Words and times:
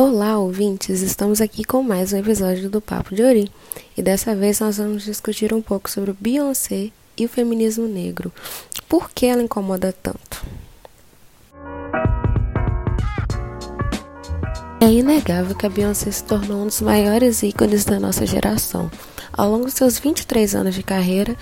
Olá, 0.00 0.38
ouvintes! 0.38 1.02
Estamos 1.02 1.40
aqui 1.40 1.64
com 1.64 1.82
mais 1.82 2.12
um 2.12 2.18
episódio 2.18 2.70
do 2.70 2.80
Papo 2.80 3.16
de 3.16 3.20
Ori 3.24 3.50
e 3.96 4.00
dessa 4.00 4.32
vez 4.32 4.60
nós 4.60 4.76
vamos 4.78 5.02
discutir 5.02 5.52
um 5.52 5.60
pouco 5.60 5.90
sobre 5.90 6.14
Beyoncé 6.20 6.92
e 7.16 7.24
o 7.24 7.28
feminismo 7.28 7.88
negro. 7.88 8.30
Por 8.88 9.10
que 9.10 9.26
ela 9.26 9.42
incomoda 9.42 9.92
tanto? 9.92 10.46
É 14.80 14.86
inegável 14.86 15.56
que 15.56 15.66
a 15.66 15.68
Beyoncé 15.68 16.12
se 16.12 16.22
tornou 16.22 16.62
um 16.62 16.66
dos 16.66 16.80
maiores 16.80 17.42
ícones 17.42 17.84
da 17.84 17.98
nossa 17.98 18.24
geração. 18.24 18.88
Ao 19.32 19.50
longo 19.50 19.66
de 19.66 19.72
seus 19.72 19.98
23 19.98 20.54
anos 20.54 20.76
de 20.76 20.84
carreira, 20.84 21.36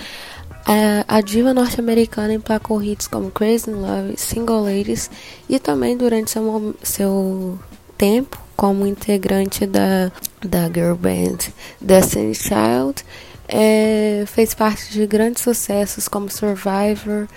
a, 1.06 1.20
diva 1.20 1.52
norte-americana 1.52 2.32
emplacou 2.32 2.82
hits 2.82 3.06
como 3.06 3.30
Crazy 3.30 3.68
in 3.68 3.74
Love, 3.74 4.16
Single 4.16 4.62
Ladies 4.62 5.10
e 5.46 5.58
também 5.58 5.94
durante 5.94 6.30
seu, 6.30 6.74
seu 6.82 7.58
tempo 7.98 8.45
como 8.56 8.86
integrante 8.86 9.66
da, 9.66 10.10
da 10.40 10.66
girl 10.68 10.94
band 10.94 11.38
Destiny 11.80 12.34
Child. 12.34 13.04
É, 13.48 14.24
fez 14.26 14.54
parte 14.54 14.92
de 14.92 15.06
grandes 15.06 15.42
sucessos 15.42 16.08
como 16.08 16.28
Survivor, 16.28 17.28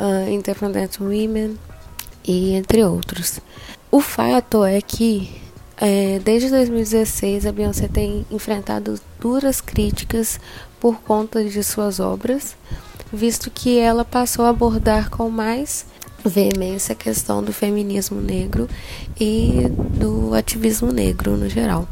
uh, 0.00 0.30
Independent 0.30 0.98
Women 0.98 1.58
e 2.26 2.54
entre 2.54 2.82
outros. 2.84 3.40
O 3.90 4.00
fato 4.00 4.64
é 4.64 4.80
que 4.80 5.30
é, 5.80 6.18
desde 6.24 6.50
2016 6.50 7.46
a 7.46 7.52
Beyoncé 7.52 7.86
tem 7.86 8.26
enfrentado 8.30 8.98
duras 9.20 9.60
críticas 9.60 10.40
por 10.80 11.00
conta 11.00 11.44
de 11.44 11.62
suas 11.62 12.00
obras, 12.00 12.56
visto 13.12 13.50
que 13.50 13.78
ela 13.78 14.04
passou 14.04 14.44
a 14.44 14.48
abordar 14.48 15.08
com 15.08 15.30
mais 15.30 15.86
veemência 16.24 16.92
a 16.92 16.96
questão 16.96 17.42
do 17.42 17.52
feminismo 17.52 18.20
negro 18.20 18.68
e 19.18 19.68
do 19.98 20.34
ativismo 20.34 20.92
negro 20.92 21.36
no 21.36 21.48
geral. 21.48 21.88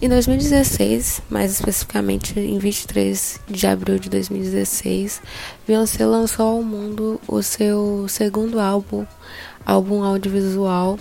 Em 0.00 0.08
2016, 0.08 1.22
mais 1.30 1.52
especificamente 1.52 2.38
em 2.38 2.58
23 2.58 3.40
de 3.48 3.66
abril 3.68 4.00
de 4.00 4.10
2016, 4.10 5.22
Beyoncé 5.64 6.04
lançou 6.04 6.46
ao 6.56 6.62
mundo 6.62 7.20
o 7.28 7.40
seu 7.40 8.06
segundo 8.08 8.58
álbum, 8.58 9.06
álbum 9.64 10.02
audiovisual 10.02 10.98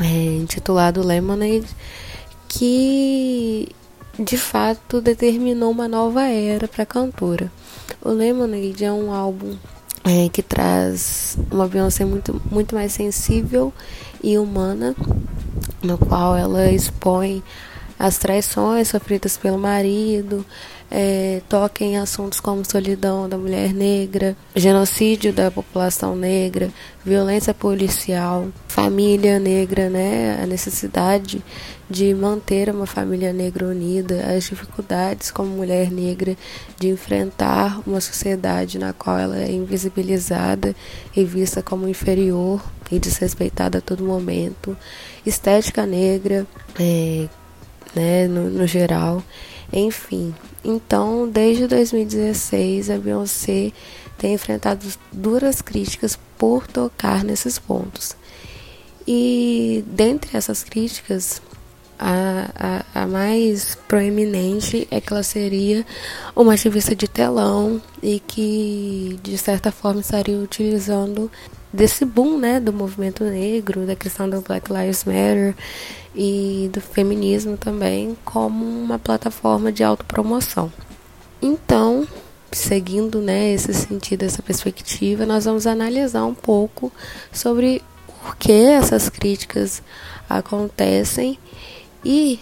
é, 0.00 0.36
intitulado 0.36 1.06
Lemonade, 1.06 1.68
que 2.48 3.68
de 4.18 4.36
fato 4.36 5.00
determinou 5.00 5.70
uma 5.70 5.86
nova 5.86 6.26
era 6.26 6.66
para 6.66 6.82
a 6.82 6.86
cantora. 6.86 7.52
O 8.02 8.10
Lemonade 8.10 8.84
é 8.84 8.90
um 8.90 9.12
álbum 9.12 9.56
é, 10.08 10.28
que 10.30 10.42
traz 10.42 11.36
uma 11.50 11.68
Beyoncé 11.68 12.04
muito, 12.04 12.40
muito 12.50 12.74
mais 12.74 12.92
sensível 12.92 13.72
e 14.22 14.38
humana, 14.38 14.96
no 15.82 15.98
qual 15.98 16.34
ela 16.34 16.70
expõe 16.70 17.42
as 17.98 18.16
traições 18.16 18.88
sofridas 18.88 19.36
pelo 19.36 19.58
marido, 19.58 20.46
é, 20.90 21.42
toca 21.48 21.84
em 21.84 21.98
assuntos 21.98 22.40
como 22.40 22.64
solidão 22.64 23.28
da 23.28 23.36
mulher 23.36 23.74
negra, 23.74 24.34
genocídio 24.54 25.32
da 25.32 25.50
população 25.50 26.16
negra, 26.16 26.70
violência 27.04 27.52
policial, 27.52 28.48
família 28.66 29.38
negra, 29.38 29.90
né, 29.90 30.40
a 30.42 30.46
necessidade 30.46 31.42
de 31.90 32.14
manter 32.14 32.68
uma 32.68 32.86
família 32.86 33.32
negra 33.32 33.66
unida, 33.66 34.34
as 34.36 34.44
dificuldades 34.44 35.30
como 35.30 35.48
mulher 35.48 35.90
negra 35.90 36.36
de 36.78 36.88
enfrentar 36.88 37.80
uma 37.86 38.00
sociedade 38.00 38.78
na 38.78 38.92
qual 38.92 39.18
ela 39.18 39.38
é 39.38 39.50
invisibilizada 39.50 40.76
e 41.16 41.24
vista 41.24 41.62
como 41.62 41.88
inferior 41.88 42.62
e 42.90 42.98
desrespeitada 42.98 43.78
a 43.78 43.80
todo 43.80 44.04
momento, 44.04 44.76
estética 45.24 45.86
negra, 45.86 46.46
é, 46.78 47.26
né, 47.94 48.28
no, 48.28 48.50
no 48.50 48.66
geral. 48.66 49.22
Enfim, 49.72 50.34
então 50.64 51.28
desde 51.28 51.66
2016 51.66 52.90
a 52.90 52.98
Beyoncé 52.98 53.72
tem 54.18 54.34
enfrentado 54.34 54.86
duras 55.12 55.62
críticas 55.62 56.18
por 56.36 56.66
tocar 56.66 57.24
nesses 57.24 57.58
pontos. 57.58 58.16
E 59.06 59.82
dentre 59.86 60.36
essas 60.36 60.62
críticas, 60.62 61.40
a, 61.98 62.84
a, 62.94 63.02
a, 63.02 63.06
mais 63.06 63.74
proeminente 63.88 64.86
é 64.90 65.00
que 65.00 65.12
ela 65.12 65.22
seria 65.22 65.84
uma 66.34 66.54
ativista 66.54 66.94
de 66.94 67.08
telão 67.08 67.82
e 68.02 68.20
que, 68.20 69.18
de 69.22 69.36
certa 69.36 69.72
forma, 69.72 70.00
estaria 70.00 70.38
utilizando 70.38 71.30
desse 71.72 72.04
boom 72.04 72.38
né, 72.38 72.60
do 72.60 72.72
movimento 72.72 73.24
negro, 73.24 73.86
da 73.86 73.96
questão 73.96 74.28
do 74.30 74.40
Black 74.40 74.72
Lives 74.72 75.04
Matter 75.04 75.54
e 76.14 76.70
do 76.72 76.80
feminismo 76.80 77.56
também 77.56 78.16
como 78.24 78.64
uma 78.64 78.98
plataforma 78.98 79.72
de 79.72 79.82
autopromoção. 79.82 80.72
Então, 81.42 82.06
seguindo 82.50 83.20
né, 83.20 83.52
esse 83.52 83.74
sentido, 83.74 84.22
essa 84.22 84.42
perspectiva, 84.42 85.26
nós 85.26 85.44
vamos 85.44 85.66
analisar 85.66 86.24
um 86.24 86.34
pouco 86.34 86.92
sobre 87.32 87.82
por 88.06 88.36
que 88.36 88.52
essas 88.52 89.08
críticas 89.08 89.82
acontecem 90.28 91.38
e, 92.04 92.38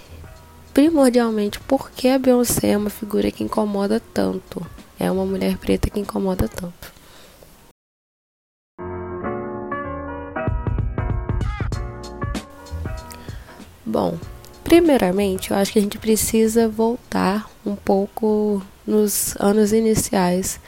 primordialmente, 0.75 1.59
por 1.61 1.91
que 1.91 2.09
a 2.09 2.19
Beyoncé 2.19 2.69
é 2.69 2.77
uma 2.77 2.91
figura 2.91 3.31
que 3.31 3.43
incomoda 3.43 4.01
tanto. 4.13 4.65
É 4.99 5.11
uma 5.11 5.25
mulher 5.25 5.57
preta 5.59 5.91
que 5.91 6.01
incomoda 6.01 6.49
tanto. 6.49 6.93
Bom, 13.85 14.19
primeiramente, 14.65 15.51
eu 15.51 15.57
acho 15.57 15.73
que 15.73 15.79
a 15.79 15.83
gente 15.83 15.99
precisa 15.99 16.69
voltar 16.69 17.49
um 17.65 17.77
pouco 17.77 18.63
nos 18.87 19.37
anos 19.39 19.73
iniciais 19.73 20.61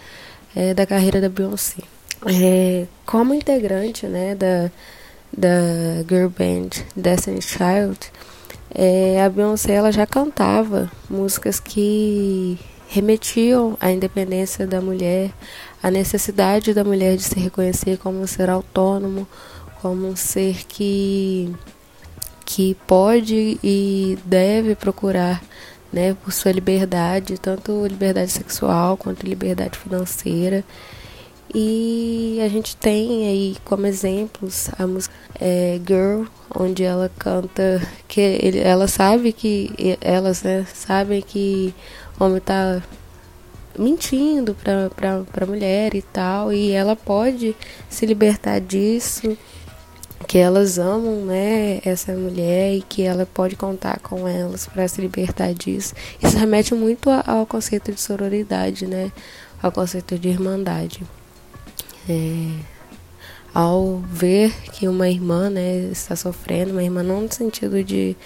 é, 0.54 0.72
da 0.72 0.87
carreira 0.87 1.21
da 1.21 1.28
Beyoncé. 1.28 1.82
É, 2.27 2.87
como 3.04 3.34
integrante 3.34 4.06
né, 4.06 4.34
da, 4.34 4.71
da 5.37 6.03
girl 6.09 6.28
band 6.28 6.71
Destiny 6.97 7.43
Child, 7.43 7.98
é, 8.74 9.22
a 9.22 9.28
Beyoncé 9.28 9.72
ela 9.72 9.90
já 9.90 10.06
cantava 10.06 10.90
músicas 11.08 11.58
que 11.58 12.58
remetiam 12.88 13.76
à 13.80 13.90
independência 13.90 14.66
da 14.66 14.80
mulher, 14.80 15.30
à 15.82 15.90
necessidade 15.90 16.72
da 16.72 16.84
mulher 16.84 17.16
de 17.16 17.22
se 17.22 17.38
reconhecer 17.38 17.98
como 17.98 18.20
um 18.20 18.26
ser 18.26 18.48
autônomo, 18.48 19.26
como 19.80 20.06
um 20.06 20.16
ser 20.16 20.64
que 20.66 21.54
que 22.44 22.74
pode 22.86 23.60
e 23.62 24.18
deve 24.24 24.74
procurar 24.74 25.42
né, 25.92 26.16
por 26.24 26.32
sua 26.32 26.50
liberdade, 26.50 27.36
tanto 27.38 27.86
liberdade 27.86 28.30
sexual 28.30 28.96
quanto 28.96 29.26
liberdade 29.26 29.78
financeira. 29.78 30.64
E 31.54 32.38
a 32.44 32.48
gente 32.48 32.76
tem 32.76 33.26
aí 33.26 33.56
como 33.64 33.86
exemplos 33.86 34.69
a 34.78 34.86
música 34.86 35.14
é, 35.41 35.81
Girl, 35.86 36.25
onde 36.54 36.84
ela 36.84 37.10
canta 37.19 37.81
que 38.06 38.20
ele, 38.20 38.59
ela 38.59 38.86
sabe 38.86 39.32
que 39.32 39.97
elas 40.00 40.42
né, 40.42 40.66
sabem 40.75 41.22
que 41.22 41.75
o 42.19 42.25
homem 42.25 42.38
está 42.38 42.82
mentindo 43.78 44.54
para 44.54 45.25
a 45.41 45.47
mulher 45.47 45.94
e 45.94 46.03
tal, 46.03 46.53
e 46.53 46.72
ela 46.72 46.97
pode 46.97 47.56
se 47.88 48.04
libertar 48.04 48.60
disso 48.60 49.36
que 50.26 50.36
elas 50.36 50.78
amam, 50.78 51.25
né, 51.25 51.80
essa 51.84 52.12
mulher 52.12 52.75
e 52.75 52.82
que 52.82 53.03
ela 53.03 53.25
pode 53.25 53.54
contar 53.56 54.00
com 54.00 54.26
elas 54.26 54.66
para 54.66 54.86
se 54.88 55.00
libertar 55.00 55.54
disso. 55.54 55.94
Isso 56.22 56.36
remete 56.36 56.75
muito 56.75 57.09
ao 57.25 57.47
conceito 57.47 57.92
de 57.92 58.00
sororidade, 58.00 58.86
né, 58.86 59.12
ao 59.62 59.70
conceito 59.70 60.19
de 60.19 60.28
irmandade. 60.28 61.03
É, 62.08 62.50
ao 63.54 63.98
ver 63.98 64.52
que 64.72 64.86
uma 64.88 65.08
irmã, 65.08 65.50
né, 65.50 65.88
está 65.91 66.14
sofrendo, 66.14 66.72
uma 66.72 66.82
irmã 66.82 67.02
não 67.02 67.22
no 67.22 67.32
sentido 67.32 67.82
de 67.82 68.16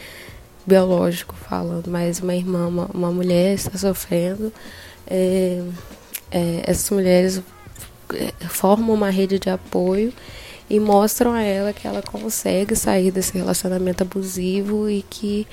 biológico 0.66 1.34
falando, 1.34 1.90
mas 1.90 2.20
uma 2.20 2.34
irmã, 2.34 2.68
uma, 2.68 2.86
uma 2.92 3.10
mulher 3.10 3.54
está 3.54 3.76
sofrendo, 3.76 4.52
é, 5.06 5.62
é, 6.30 6.62
essas 6.64 6.88
mulheres 6.90 7.42
é, 8.14 8.32
formam 8.48 8.94
uma 8.94 9.10
rede 9.10 9.38
de 9.38 9.50
apoio 9.50 10.12
e 10.68 10.78
mostram 10.78 11.32
a 11.32 11.42
ela 11.42 11.72
que 11.72 11.86
ela 11.86 12.02
consegue 12.02 12.74
sair 12.76 13.10
desse 13.10 13.36
relacionamento 13.36 14.02
abusivo 14.02 14.88
e 14.88 15.02
que 15.02 15.46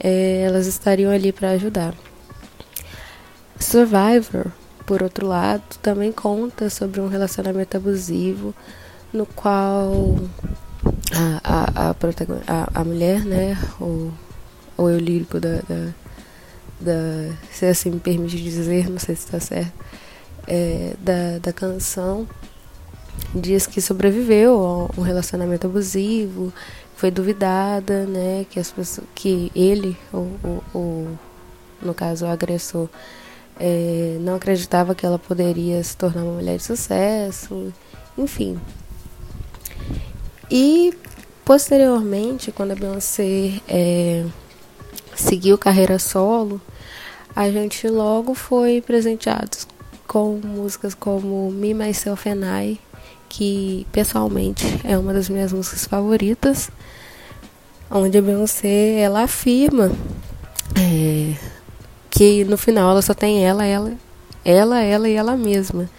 é, 0.00 0.42
elas 0.46 0.66
estariam 0.66 1.12
ali 1.12 1.32
para 1.32 1.50
ajudar. 1.50 1.94
Survivor, 3.58 4.50
por 4.86 5.02
outro 5.02 5.26
lado, 5.26 5.62
também 5.82 6.12
conta 6.12 6.68
sobre 6.68 7.00
um 7.00 7.08
relacionamento 7.08 7.76
abusivo 7.76 8.54
no 9.12 9.26
qual 9.26 10.16
a, 11.12 11.40
a, 11.44 11.90
a, 11.90 11.94
a, 12.48 12.80
a 12.80 12.84
mulher, 12.84 13.24
né, 13.24 13.56
o, 13.80 14.10
o 14.76 14.88
eu 14.88 14.98
lírico 14.98 15.38
da, 15.40 15.56
da, 15.68 15.92
da, 16.80 17.34
se 17.50 17.66
assim 17.66 17.90
me 17.90 18.00
permite 18.00 18.36
dizer, 18.42 18.90
não 18.90 18.98
sei 18.98 19.14
se 19.14 19.24
está 19.24 19.40
certo, 19.40 19.72
é, 20.46 20.94
da, 21.00 21.38
da 21.40 21.52
canção 21.52 22.26
diz 23.34 23.66
que 23.66 23.80
sobreviveu 23.80 24.90
a 24.96 25.00
um 25.00 25.02
relacionamento 25.02 25.66
abusivo, 25.66 26.52
foi 26.96 27.10
duvidada, 27.10 28.06
né? 28.06 28.46
Que 28.48 28.60
as 28.60 28.70
pessoas, 28.70 29.06
que 29.14 29.50
ele, 29.54 29.96
o, 30.12 30.18
o, 30.18 30.62
o 30.74 31.18
no 31.82 31.94
caso 31.94 32.24
o 32.24 32.28
agressor, 32.28 32.88
é, 33.58 34.16
não 34.20 34.36
acreditava 34.36 34.94
que 34.94 35.04
ela 35.04 35.18
poderia 35.18 35.82
se 35.82 35.96
tornar 35.96 36.22
uma 36.22 36.34
mulher 36.34 36.56
de 36.56 36.62
sucesso, 36.62 37.72
enfim. 38.16 38.58
E 40.50 40.92
posteriormente, 41.44 42.52
quando 42.52 42.72
a 42.72 42.74
Beyoncé 42.74 43.60
é, 43.68 44.24
seguiu 45.14 45.58
carreira 45.58 45.98
solo, 45.98 46.60
a 47.34 47.50
gente 47.50 47.88
logo 47.88 48.34
foi 48.34 48.80
presenteado 48.80 49.56
com 50.06 50.38
músicas 50.44 50.94
como 50.94 51.50
Me, 51.50 51.74
Myself 51.74 52.28
and 52.28 52.42
I, 52.62 52.80
que 53.28 53.86
pessoalmente 53.90 54.64
é 54.84 54.96
uma 54.96 55.12
das 55.12 55.28
minhas 55.28 55.52
músicas 55.52 55.86
favoritas, 55.86 56.70
onde 57.90 58.18
a 58.18 58.22
Beyoncé 58.22 59.00
ela 59.00 59.22
afirma 59.22 59.90
é, 60.76 61.34
que 62.14 62.44
no 62.44 62.56
final 62.56 62.92
ela 62.92 63.02
só 63.02 63.12
tem 63.12 63.44
ela, 63.44 63.66
ela, 63.66 63.92
ela, 64.44 64.80
ela 64.80 65.08
e 65.08 65.14
ela 65.14 65.36
mesma. 65.36 65.90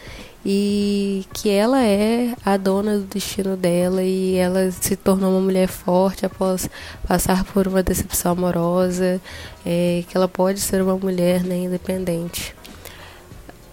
E 0.45 1.25
que 1.33 1.49
ela 1.49 1.83
é 1.83 2.33
a 2.45 2.55
dona 2.55 2.99
do 2.99 3.05
destino 3.05 3.57
dela 3.57 4.01
e 4.01 4.35
ela 4.35 4.71
se 4.71 4.95
tornou 4.95 5.31
uma 5.31 5.41
mulher 5.41 5.67
forte 5.67 6.25
após 6.25 6.69
passar 7.05 7.43
por 7.43 7.67
uma 7.67 7.83
decepção 7.83 8.31
amorosa, 8.31 9.19
é, 9.65 10.03
que 10.07 10.15
ela 10.15 10.27
pode 10.27 10.59
ser 10.61 10.81
uma 10.81 10.95
mulher 10.95 11.43
né, 11.43 11.57
independente. 11.57 12.55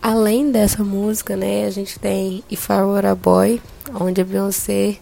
Além 0.00 0.50
dessa 0.50 0.82
música, 0.82 1.36
né, 1.36 1.66
a 1.66 1.70
gente 1.70 1.98
tem 1.98 2.42
If 2.50 2.70
I 2.70 2.82
Were 2.82 3.06
a 3.06 3.14
Boy, 3.14 3.60
onde 4.00 4.20
a 4.20 4.24
Beyoncé, 4.24 4.96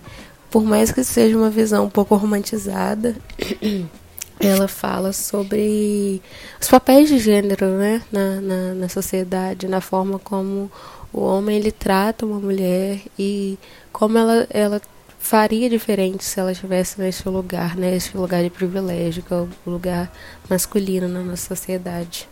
por 0.50 0.64
mais 0.64 0.90
que 0.90 1.02
seja 1.04 1.38
uma 1.38 1.48
visão 1.48 1.87
um 1.87 1.90
pouco 1.90 2.16
romantizada, 2.16 3.16
ela 4.40 4.66
fala 4.66 5.12
sobre 5.12 6.22
os 6.58 6.66
papéis 6.66 7.10
de 7.10 7.19
gênero 7.19 7.66
né, 7.76 8.02
na, 8.10 8.40
na, 8.40 8.75
na, 8.75 8.88
sociedade, 8.88 9.69
na 9.69 9.82
forma 9.82 10.19
como 10.19 10.70
o 11.12 11.20
homem 11.20 11.58
ele 11.58 11.70
trata 11.70 12.25
uma 12.25 12.40
mulher 12.40 13.00
e 13.19 13.58
como 13.92 14.16
ela, 14.16 14.46
ela 14.48 14.81
faria 15.19 15.69
diferente 15.69 16.25
se 16.25 16.40
ela 16.40 16.52
estivesse 16.52 16.98
nesse 16.98 17.28
lugar, 17.28 17.76
né, 17.76 17.98
lugar 18.14 18.42
de 18.42 18.48
privilégio, 18.48 19.22
que 19.22 19.34
é 19.34 19.37
o 19.37 19.48
lugar 19.66 20.10
masculino 20.48 21.06
na 21.06 21.20
nossa 21.20 21.54
sociedade. 21.54 22.26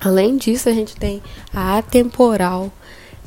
Além 0.00 0.36
disso, 0.36 0.68
a 0.68 0.72
gente 0.72 0.94
tem 0.94 1.20
a 1.52 1.78
atemporal 1.78 2.70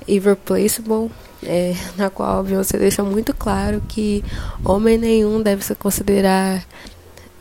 Irreplaceable, 0.08 1.12
é, 1.44 1.76
na 1.98 2.10
qual 2.10 2.44
você 2.44 2.78
deixa 2.78 3.04
muito 3.04 3.34
claro 3.34 3.82
que 3.88 4.24
homem 4.64 4.98
nenhum 4.98 5.42
deve 5.42 5.64
se 5.64 5.76
considerar 5.76 6.64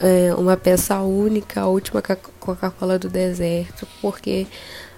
é, 0.01 0.35
uma 0.35 0.57
peça 0.57 1.01
única, 1.01 1.63
a 1.63 1.67
última 1.67 2.03
Coca-Cola 2.03 2.99
do 2.99 3.09
deserto, 3.09 3.87
porque 4.01 4.47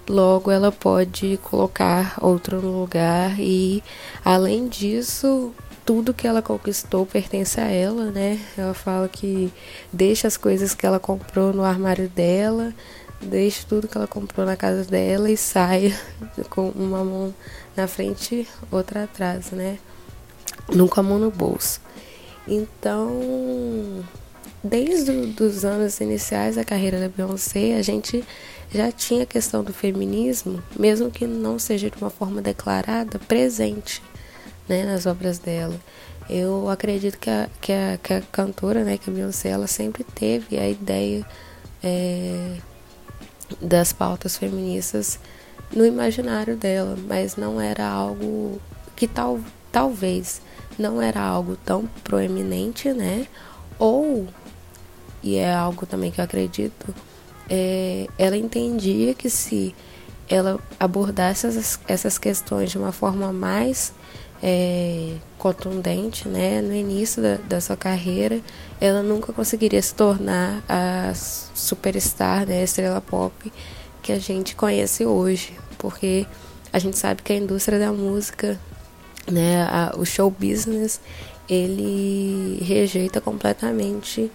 logo 0.09 0.51
ela 0.51 0.73
pode 0.73 1.39
colocar 1.43 2.17
outro 2.21 2.61
no 2.61 2.81
lugar 2.81 3.39
e 3.39 3.83
além 4.25 4.69
disso 4.69 5.53
tudo 5.85 6.15
que 6.15 6.27
ela 6.27 6.43
conquistou 6.43 7.07
pertence 7.07 7.61
a 7.61 7.69
ela, 7.69 8.11
né? 8.11 8.39
Ela 8.57 8.75
fala 8.75 9.09
que 9.09 9.53
deixa 9.93 10.29
as 10.29 10.37
coisas 10.37 10.75
que 10.75 10.87
ela 10.87 11.01
comprou 11.01 11.53
no 11.53 11.65
armário 11.65 12.09
dela, 12.09 12.73
deixa 13.21 13.67
tudo 13.69 13.89
que 13.89 13.97
ela 13.97 14.07
comprou 14.07 14.47
na 14.47 14.57
casa 14.57 14.85
dela 14.85 15.31
e 15.31 15.37
sai 15.37 15.97
com 16.49 16.69
uma 16.71 17.05
mão 17.05 17.35
na 17.77 17.89
frente, 17.89 18.47
outra 18.71 19.05
atrás, 19.05 19.51
né? 19.51 19.79
Nunca 20.73 21.01
a 21.01 21.03
mão 21.03 21.19
no 21.19 21.31
bolso. 21.31 21.81
Então, 22.47 24.05
desde 24.63 25.11
os 25.43 25.65
anos 25.65 26.01
iniciais 26.01 26.57
da 26.57 26.65
carreira 26.65 27.01
da 27.01 27.09
Beyoncé, 27.09 27.77
a 27.77 27.83
gente 27.83 28.25
já 28.73 28.93
tinha 28.93 29.25
a 29.25 29.27
questão 29.27 29.65
do 29.65 29.73
feminismo, 29.73 30.63
mesmo 30.79 31.11
que 31.11 31.27
não 31.27 31.59
seja 31.59 31.91
de 31.91 31.97
uma 31.97 32.11
forma 32.11 32.41
declarada, 32.41 33.19
presente 33.19 34.03
né, 34.69 34.85
nas 34.85 35.07
obras 35.07 35.39
dela. 35.39 35.75
Eu 36.29 36.69
acredito 36.69 37.19
que 37.19 37.29
a, 37.29 37.49
que 37.61 37.73
a, 37.73 37.99
que 38.01 38.15
a 38.15 38.21
cantora, 38.21 38.85
né, 38.85 38.97
que 38.97 39.11
a 39.11 39.13
Beyoncé, 39.13 39.49
ela 39.49 39.67
sempre 39.67 40.05
teve 40.05 40.57
a 40.59 40.69
ideia 40.69 41.27
é, 41.83 42.57
das 43.61 43.93
pautas 43.93 44.37
feministas 44.37 45.19
no 45.75 45.85
imaginário 45.85 46.57
dela, 46.57 46.97
mas 47.09 47.37
não 47.37 47.61
era 47.61 47.87
algo 47.87 48.61
que 48.95 49.09
tal, 49.09 49.41
talvez 49.73 50.41
não 50.79 51.03
era 51.03 51.21
algo 51.21 51.57
tão 51.57 51.87
proeminente, 52.05 52.93
né? 52.93 53.27
Ou 53.79 54.29
e 55.23 55.37
é 55.37 55.53
algo 55.53 55.87
também 55.87 56.11
que 56.11 56.21
eu 56.21 56.25
acredito, 56.25 56.95
é, 57.49 58.07
ela 58.19 58.37
entendia 58.37 59.15
que 59.15 59.29
se 59.29 59.75
ela 60.29 60.61
abordasse 60.79 61.47
essas, 61.47 61.81
essas 61.89 62.17
questões 62.17 62.71
de 62.71 62.79
uma 62.79 62.93
forma 62.93 63.33
mais 63.33 63.93
é, 64.43 65.17
contundente, 65.37 66.29
né, 66.29 66.63
no 66.63 66.75
início 66.75 67.21
da, 67.21 67.37
da, 67.49 67.61
sua 67.61 67.77
carreira, 67.77 68.41
ela 68.81 69.03
nunca 69.03 69.33
conseguiria 69.33 69.83
se 69.83 69.95
tornar 69.95 70.63
a 70.69 71.13
superstar, 71.15 72.47
né, 72.47 72.63
estrela 72.63 73.01
pop 73.01 73.53
que 74.03 74.13
a 74.13 74.19
gente 74.19 74.55
conhece 74.55 75.05
hoje, 75.05 75.53
porque 75.77 76.27
a 76.73 76.79
gente 76.79 76.97
sabe 76.97 77.23
que 77.23 77.33
a 77.33 77.37
indústria 77.37 77.79
da 77.79 77.93
música, 77.93 78.59
né, 79.31 79.63
a, 79.63 79.95
o 79.99 80.07
show 80.07 80.31
business, 80.31 81.01
ele 81.49 82.63
rejeita 82.63 83.21
completamente 83.21 84.31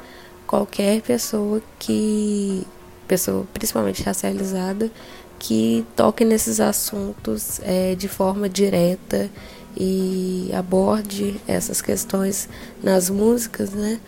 qualquer 0.48 1.02
pessoa 1.02 1.62
que 1.80 2.66
pessoa 3.08 3.46
principalmente 3.54 4.02
racializada 4.02 4.90
que 5.38 5.86
toque 5.96 6.26
nesses 6.26 6.60
assuntos 6.60 7.60
é, 7.64 7.94
de 7.96 8.08
forma 8.08 8.50
direta 8.50 9.30
e 9.78 10.50
aborde 10.54 11.40
essas 11.48 11.82
questões 11.82 12.48
nas 12.82 13.10
músicas, 13.10 13.72
né? 13.72 14.00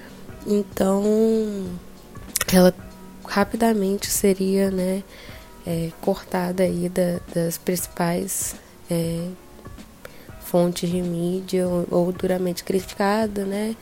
Então, 0.46 1.04
ela 2.52 2.74
rapidamente 3.26 4.08
seria, 4.08 4.72
né, 4.72 5.04
é, 5.66 5.92
cortada 6.02 6.64
aí 6.64 6.88
da, 6.88 7.20
das 7.36 7.58
principais 7.58 8.56
é, 8.90 9.28
fontes 10.40 10.90
de 10.90 11.02
mídia 11.02 11.68
ou, 11.68 11.86
ou 11.92 12.12
duramente 12.14 12.64
criticada, 12.64 13.44
né? 13.44 13.76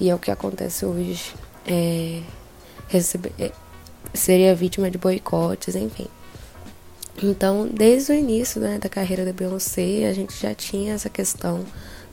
E 0.00 0.10
é 0.10 0.14
o 0.14 0.18
que 0.18 0.30
acontece 0.30 0.84
hoje 0.84 1.32
é, 1.66 2.22
receber, 2.88 3.32
é, 3.38 3.52
seria 4.14 4.54
vítima 4.54 4.90
de 4.90 4.98
boicotes, 4.98 5.74
enfim. 5.74 6.06
Então, 7.22 7.68
desde 7.68 8.12
o 8.12 8.14
início 8.14 8.60
né, 8.60 8.78
da 8.78 8.88
carreira 8.88 9.24
da 9.24 9.32
Beyoncé, 9.32 10.08
a 10.08 10.12
gente 10.12 10.34
já 10.40 10.54
tinha 10.54 10.94
essa 10.94 11.10
questão 11.10 11.64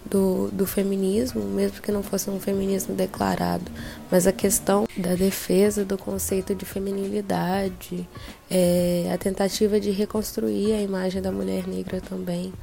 do, 0.05 0.49
do 0.51 0.65
feminismo, 0.65 1.43
mesmo 1.43 1.81
que 1.81 1.91
não 1.91 2.03
fosse 2.03 2.29
um 2.29 2.39
feminismo 2.39 2.95
declarado, 2.95 3.71
mas 4.09 4.25
a 4.25 4.31
questão 4.31 4.87
da 4.97 5.15
defesa 5.15 5.85
do 5.85 5.97
conceito 5.97 6.55
de 6.55 6.65
feminilidade, 6.65 8.07
é, 8.49 9.09
a 9.13 9.17
tentativa 9.17 9.79
de 9.79 9.91
reconstruir 9.91 10.73
a 10.73 10.81
imagem 10.81 11.21
da 11.21 11.31
mulher 11.31 11.67
negra 11.67 12.01
também 12.01 12.53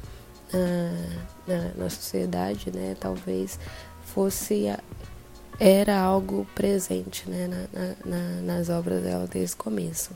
na, 0.51 1.53
na, 1.55 1.71
na 1.75 1.89
sociedade, 1.89 2.71
né, 2.73 2.95
talvez 2.99 3.59
fosse 4.05 4.67
era 5.59 5.99
algo 5.99 6.45
presente 6.53 7.29
né, 7.29 7.47
na, 7.47 7.95
na, 8.05 8.41
nas 8.41 8.69
obras 8.69 9.03
dela 9.03 9.27
desde 9.27 9.55
o 9.55 9.57
começo. 9.57 10.11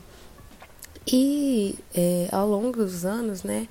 E 1.06 1.78
é, 1.94 2.28
ao 2.30 2.46
longo 2.46 2.76
dos 2.76 3.04
anos, 3.04 3.42
né, 3.42 3.66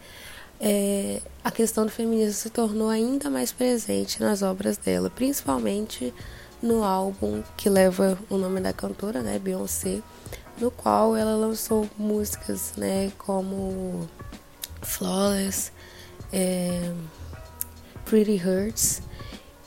é, 0.59 1.21
a 1.43 1.51
questão 1.51 1.85
do 1.85 1.91
feminismo 1.91 2.33
se 2.33 2.49
tornou 2.49 2.89
ainda 2.89 3.29
mais 3.29 3.51
presente 3.51 4.19
nas 4.19 4.41
obras 4.41 4.77
dela, 4.77 5.09
principalmente 5.09 6.13
no 6.61 6.83
álbum 6.83 7.41
que 7.55 7.69
leva 7.69 8.17
o 8.29 8.37
nome 8.37 8.59
da 8.59 8.73
cantora, 8.73 9.21
né, 9.21 9.39
Beyoncé, 9.39 10.01
no 10.59 10.69
qual 10.69 11.15
ela 11.15 11.35
lançou 11.35 11.87
músicas, 11.97 12.73
né, 12.75 13.11
como 13.17 14.09
Flawless, 14.81 15.71
é, 16.33 16.91
Pretty 18.05 18.41
Hurts 18.43 19.01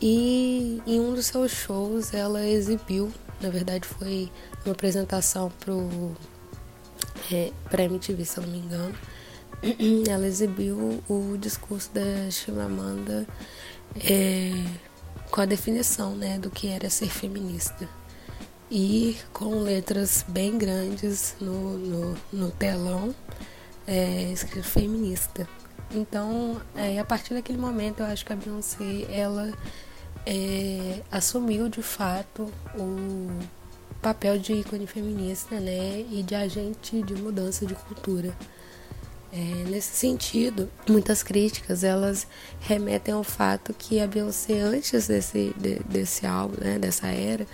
e 0.03 0.83
em 0.85 0.99
um 1.01 1.15
dos 1.15 1.27
seus 1.27 1.53
shows 1.53 2.13
ela 2.13 2.45
exibiu, 2.45 3.13
na 3.41 3.49
verdade 3.51 3.87
foi 3.87 4.29
uma 4.65 4.73
apresentação 4.73 5.51
pro 5.61 6.13
é, 7.33 7.53
pra 7.71 7.85
MTV, 7.85 8.25
se 8.25 8.39
eu 8.39 8.45
não 8.45 8.51
me 8.51 8.59
engano. 8.59 8.95
Ela 10.09 10.27
exibiu 10.27 11.03
o 11.09 11.37
discurso 11.39 11.91
da 11.93 12.31
Chimamanda 12.31 13.27
é, 13.97 14.51
com 15.31 15.41
a 15.41 15.45
definição 15.45 16.17
né, 16.17 16.39
do 16.39 16.51
que 16.51 16.69
era 16.69 16.91
ser 16.91 17.09
feminista. 17.09 17.89
E 18.71 19.17
com 19.33 19.61
letras 19.61 20.25
bem 20.27 20.59
grandes 20.59 21.37
no, 21.41 21.79
no, 21.79 22.17
no 22.33 22.51
telão, 22.51 23.15
é, 23.87 24.33
escrito 24.33 24.67
feminista. 24.67 25.47
Então, 25.95 26.61
é, 26.75 26.99
a 26.99 27.05
partir 27.05 27.35
daquele 27.35 27.59
momento, 27.59 28.01
eu 28.01 28.07
acho 28.07 28.25
que 28.25 28.33
a 28.33 28.37
Beyoncé, 28.37 29.07
ela 29.11 29.53
é, 30.27 31.01
assumiu 31.11 31.69
de 31.69 31.83
fato 31.83 32.51
o 32.77 33.29
papel 34.01 34.39
de 34.39 34.53
ícone 34.55 34.87
feminista 34.87 35.59
né, 35.61 36.05
e 36.11 36.23
de 36.23 36.35
agente 36.35 37.03
de 37.03 37.15
mudança 37.15 37.65
de 37.65 37.75
cultura. 37.75 38.33
É, 39.33 39.37
nesse 39.71 39.97
sentido, 39.97 40.69
muitas 40.87 41.23
críticas 41.23 41.83
elas 41.83 42.27
remetem 42.61 43.15
ao 43.15 43.25
fato 43.25 43.73
que 43.73 43.99
a 43.99 44.07
Beyoncé 44.07 44.61
antes 44.61 45.09
desse, 45.09 45.55
de, 45.57 45.79
desse 45.89 46.27
álbum, 46.27 46.57
né, 46.63 46.79
dessa 46.79 47.07
era, 47.07 47.47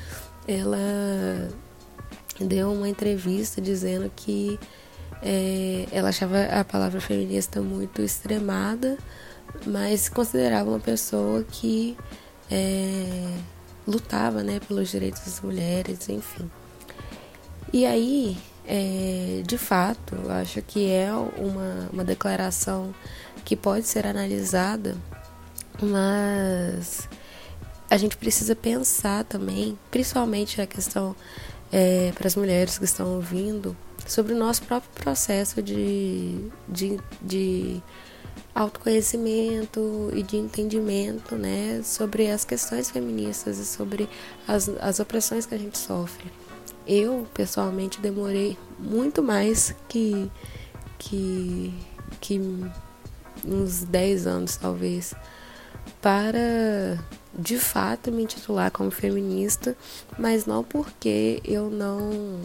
ela 0.46 0.78
deu 2.40 2.72
uma 2.72 2.88
entrevista 2.88 3.60
dizendo 3.60 4.10
que 4.16 4.58
é, 5.22 5.86
ela 5.92 6.08
achava 6.08 6.42
a 6.44 6.64
palavra 6.64 7.00
feminista 7.00 7.60
muito 7.60 8.02
extremada, 8.02 8.98
mas 9.66 10.08
considerava 10.08 10.70
uma 10.70 10.80
pessoa 10.80 11.44
que 11.44 11.96
é, 12.50 13.36
lutava 13.86 14.42
né, 14.42 14.60
pelos 14.66 14.90
direitos 14.90 15.22
das 15.22 15.40
mulheres, 15.40 16.08
enfim. 16.08 16.50
E 17.72 17.84
aí, 17.84 18.36
é, 18.66 19.42
de 19.46 19.58
fato, 19.58 20.16
acho 20.30 20.62
que 20.62 20.90
é 20.90 21.12
uma, 21.12 21.88
uma 21.92 22.04
declaração 22.04 22.94
que 23.44 23.56
pode 23.56 23.86
ser 23.86 24.06
analisada, 24.06 24.96
mas 25.80 27.08
a 27.90 27.96
gente 27.96 28.16
precisa 28.16 28.54
pensar 28.54 29.24
também, 29.24 29.78
principalmente 29.90 30.60
a 30.60 30.66
questão 30.66 31.16
é, 31.72 32.12
para 32.14 32.26
as 32.26 32.36
mulheres 32.36 32.78
que 32.78 32.84
estão 32.84 33.14
ouvindo, 33.14 33.76
sobre 34.06 34.32
o 34.32 34.38
nosso 34.38 34.62
próprio 34.62 34.90
processo 34.94 35.62
de, 35.62 36.50
de, 36.68 36.98
de 37.20 37.82
autoconhecimento 38.58 40.10
e 40.12 40.22
de 40.22 40.36
entendimento 40.36 41.36
né, 41.36 41.80
sobre 41.84 42.28
as 42.28 42.44
questões 42.44 42.90
feministas 42.90 43.58
e 43.58 43.64
sobre 43.64 44.08
as, 44.48 44.68
as 44.80 44.98
opressões 44.98 45.46
que 45.46 45.54
a 45.54 45.58
gente 45.58 45.78
sofre. 45.78 46.26
Eu, 46.84 47.24
pessoalmente, 47.32 48.00
demorei 48.00 48.58
muito 48.76 49.22
mais 49.22 49.74
que, 49.88 50.28
que, 50.98 51.72
que 52.20 52.40
uns 53.44 53.84
10 53.84 54.26
anos, 54.26 54.56
talvez, 54.56 55.14
para 56.02 56.98
de 57.38 57.58
fato 57.58 58.10
me 58.10 58.24
intitular 58.24 58.72
como 58.72 58.90
feminista, 58.90 59.76
mas 60.18 60.46
não 60.46 60.64
porque 60.64 61.40
eu 61.44 61.70
não 61.70 62.40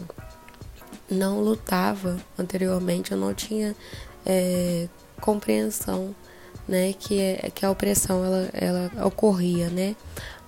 não 1.10 1.40
lutava 1.40 2.18
anteriormente, 2.38 3.12
eu 3.12 3.18
não 3.18 3.34
tinha 3.34 3.74
é, 4.24 4.88
compreensão, 5.20 6.14
né, 6.66 6.92
que, 6.92 7.20
é, 7.20 7.50
que 7.54 7.64
a 7.64 7.70
opressão 7.70 8.24
ela, 8.24 8.48
ela 8.52 9.06
ocorria, 9.06 9.68
né, 9.68 9.94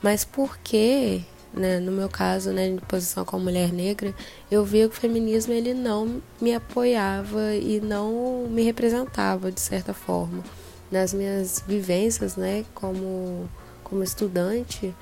mas 0.02 0.24
porque 0.24 1.22
né, 1.56 1.80
no 1.80 1.90
meu 1.90 2.08
caso, 2.08 2.52
né, 2.52 2.70
de 2.70 2.80
posição 2.82 3.24
como 3.24 3.44
mulher 3.44 3.72
negra, 3.72 4.14
eu 4.50 4.64
via 4.64 4.88
que 4.88 4.96
o 4.96 5.00
feminismo 5.00 5.54
ele 5.54 5.72
não 5.72 6.20
me 6.40 6.54
apoiava 6.54 7.54
e 7.54 7.80
não 7.80 8.46
me 8.48 8.62
representava 8.62 9.50
de 9.50 9.60
certa 9.60 9.94
forma. 9.94 10.44
Nas 10.90 11.14
minhas 11.14 11.64
vivências, 11.66 12.36
né, 12.36 12.64
como, 12.74 13.48
como 13.82 14.02
estudante, 14.02 14.94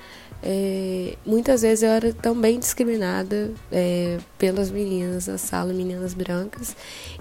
é, 0.43 1.15
muitas 1.25 1.61
vezes 1.63 1.83
eu 1.83 1.89
era 1.89 2.13
também 2.13 2.59
discriminada 2.59 3.51
é, 3.71 4.19
pelas 4.37 4.69
meninas 4.69 5.25
da 5.25 5.37
sala, 5.37 5.73
meninas 5.73 6.13
brancas, 6.13 6.75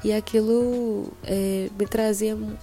e 0.05 0.13
aquilo 0.13 1.13
é, 1.25 1.69
me 1.79 1.87
trazia 1.87 2.37
um, 2.37 2.55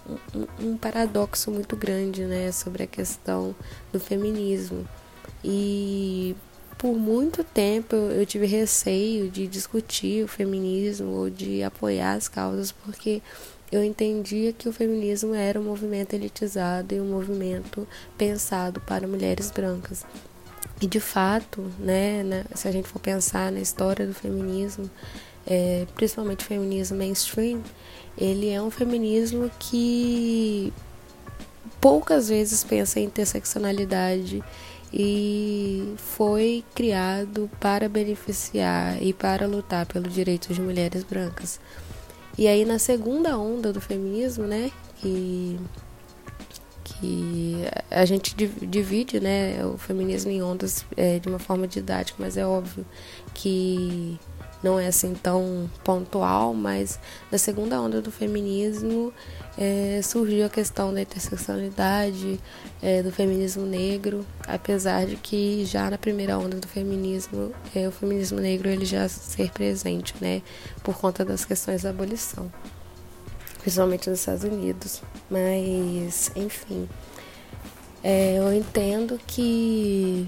um, 0.60 0.78
paradoxo 0.78 1.50
muito 1.50 1.76
grande 1.76 2.24
né, 2.26 2.52
sobre 2.52 2.84
a 2.84 2.88
questão 2.88 3.56
do 3.92 4.00
feminismo. 4.00 4.88
E 5.44 6.36
por 6.78 6.94
muito 6.94 7.44
tempo 7.44 7.96
eu 7.96 8.26
tive 8.26 8.46
receio 8.46 9.30
de 9.30 9.48
discutir 9.48 10.24
o 10.24 10.28
feminismo 10.28 11.10
ou 11.12 11.30
de 11.30 11.64
apoiar 11.64 12.14
as 12.14 12.28
causas, 12.28 12.72
porque 12.72 13.22
eu 13.72 13.84
entendia 13.84 14.52
que 14.52 14.68
o 14.68 14.74
feminismo 14.74 15.34
era 15.34 15.60
um 15.60 15.64
movimento 15.64 16.14
elitizado 16.14 16.94
e 16.94 17.00
um 17.00 17.06
movimento 17.06 17.88
pensado 18.18 18.82
para 18.82 19.08
mulheres 19.08 19.50
brancas. 19.50 20.06
E 20.82 20.88
de 20.88 21.00
fato, 21.00 21.62
né, 21.78 22.24
né 22.24 22.44
se 22.56 22.68
a 22.68 22.72
gente 22.72 22.88
for 22.88 23.00
pensar 23.00 23.52
na 23.52 23.60
história 23.60 24.08
do 24.08 24.14
feminismo, 24.14 24.90
é, 25.46 25.86
principalmente 25.94 26.44
o 26.44 26.48
feminismo 26.48 26.98
mainstream, 26.98 27.62
ele 28.18 28.50
é 28.50 28.62
um 28.62 28.72
feminismo 28.72 29.50
que 29.60 30.74
poucas 31.80 32.30
vezes 32.30 32.64
pensa 32.64 33.00
em 33.00 33.06
interseccionalidade 33.06 34.44
e 34.94 35.94
foi 35.98 36.64
criado 36.76 37.50
para 37.60 37.88
beneficiar 37.88 39.02
e 39.02 39.14
para 39.14 39.48
lutar 39.48 39.86
pelos 39.86 40.14
direitos 40.14 40.56
de 40.56 40.62
mulheres 40.62 41.04
brancas. 41.04 41.60
E 42.38 42.48
aí 42.48 42.66
na 42.66 42.80
segunda 42.80 43.38
onda 43.38 43.72
do 43.72 43.80
feminismo, 43.80 44.46
né, 44.46 44.72
que 44.98 45.60
que 47.00 47.58
a 47.90 48.06
gente 48.06 48.36
divide, 48.36 49.20
né, 49.20 49.66
o 49.66 49.78
feminismo 49.78 50.32
em 50.32 50.42
ondas 50.42 50.86
é, 50.98 51.20
de 51.20 51.28
uma 51.28 51.40
forma 51.40 51.68
didática, 51.68 52.18
mas 52.20 52.38
é 52.38 52.46
óbvio 52.46 52.86
que 53.34 54.20
não 54.64 54.80
é 54.80 54.88
assim 54.88 55.14
tão 55.14 55.70
pontual, 55.84 56.54
mas 56.54 57.00
na 57.32 57.38
segunda 57.38 57.82
onda 57.82 58.02
do 58.02 58.12
feminismo 58.12 59.12
é, 59.58 60.02
surgiu 60.04 60.46
a 60.46 60.50
questão 60.50 60.94
da 60.94 61.02
interseccionalidade, 61.02 62.40
é, 62.82 63.02
do 63.02 63.12
feminismo 63.12 63.66
negro, 63.66 64.26
apesar 64.48 65.06
de 65.06 65.16
que 65.16 65.66
já 65.66 65.90
na 65.90 65.98
primeira 65.98 66.38
onda 66.38 66.58
do 66.58 66.68
feminismo, 66.68 67.52
é, 67.76 67.88
o 67.88 67.92
feminismo 67.92 68.40
negro 68.40 68.70
ele 68.70 68.86
já 68.86 69.08
ser 69.10 69.52
presente, 69.52 70.14
né, 70.22 70.42
por 70.84 70.96
conta 70.96 71.26
das 71.26 71.44
questões 71.44 71.82
da 71.82 71.90
abolição, 71.90 72.52
principalmente 73.62 74.10
nos 74.10 74.20
Estados 74.20 74.44
Unidos. 74.44 75.02
Mas, 75.30 76.32
enfim, 76.36 76.90
é, 78.04 78.38
eu 78.38 78.54
entendo 78.54 79.20
que 79.26 80.28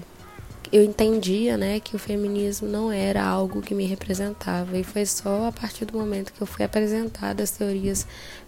eu 0.72 0.82
entendia, 0.82 1.56
né, 1.56 1.78
que 1.78 1.94
o 1.94 1.98
feminismo 2.00 2.66
não 2.66 2.90
era 2.90 3.22
algo 3.22 3.62
que 3.62 3.74
me 3.74 3.86
representava 3.86 4.76
e 4.76 4.82
foi 4.82 5.06
só 5.06 5.46
a 5.46 5.52
partir 5.52 5.84
do 5.84 5.96
momento 5.96 6.32
que 6.32 6.40
eu 6.40 6.46
fui 6.48 6.64
apresentada 6.64 7.44
as 7.44 7.52
teorias 7.52 8.04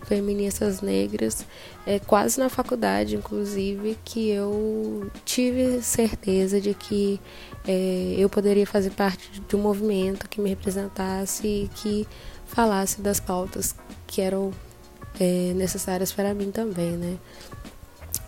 feministas 0.06 0.80
negras, 0.80 1.46
é, 1.86 2.00
quase 2.00 2.40
na 2.40 2.48
faculdade, 2.48 3.14
inclusive, 3.14 3.96
que 4.04 4.30
eu 4.30 5.08
tive 5.24 5.80
certeza 5.82 6.60
de 6.60 6.74
que 6.74 7.20
é, 7.64 8.16
eu 8.18 8.28
poderia 8.28 8.66
fazer 8.66 8.90
parte 8.90 9.40
de 9.40 9.56
um 9.56 9.60
movimento 9.60 10.28
que 10.28 10.40
me 10.40 10.48
representasse 10.48 11.46
e 11.46 11.70
que 11.76 12.08
falasse 12.44 13.00
das 13.00 13.20
pautas 13.20 13.74
que 14.06 14.20
eram 14.20 14.52
é, 15.20 15.52
necessárias 15.54 16.12
para 16.12 16.34
mim 16.34 16.50
também, 16.50 16.92
né? 16.92 17.18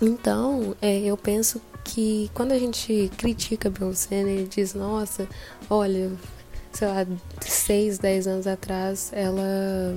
Então, 0.00 0.76
é, 0.80 1.00
eu 1.00 1.16
penso 1.16 1.60
que 1.84 2.30
quando 2.34 2.52
a 2.52 2.58
gente 2.58 3.10
critica 3.16 3.70
Beyoncé, 3.70 4.22
né, 4.22 4.32
ele 4.32 4.48
diz, 4.48 4.74
nossa, 4.74 5.28
olha, 5.68 6.12
sei 6.72 6.88
lá, 6.88 7.06
seis, 7.40 7.98
dez 7.98 8.26
anos 8.26 8.46
atrás, 8.46 9.10
ela 9.12 9.96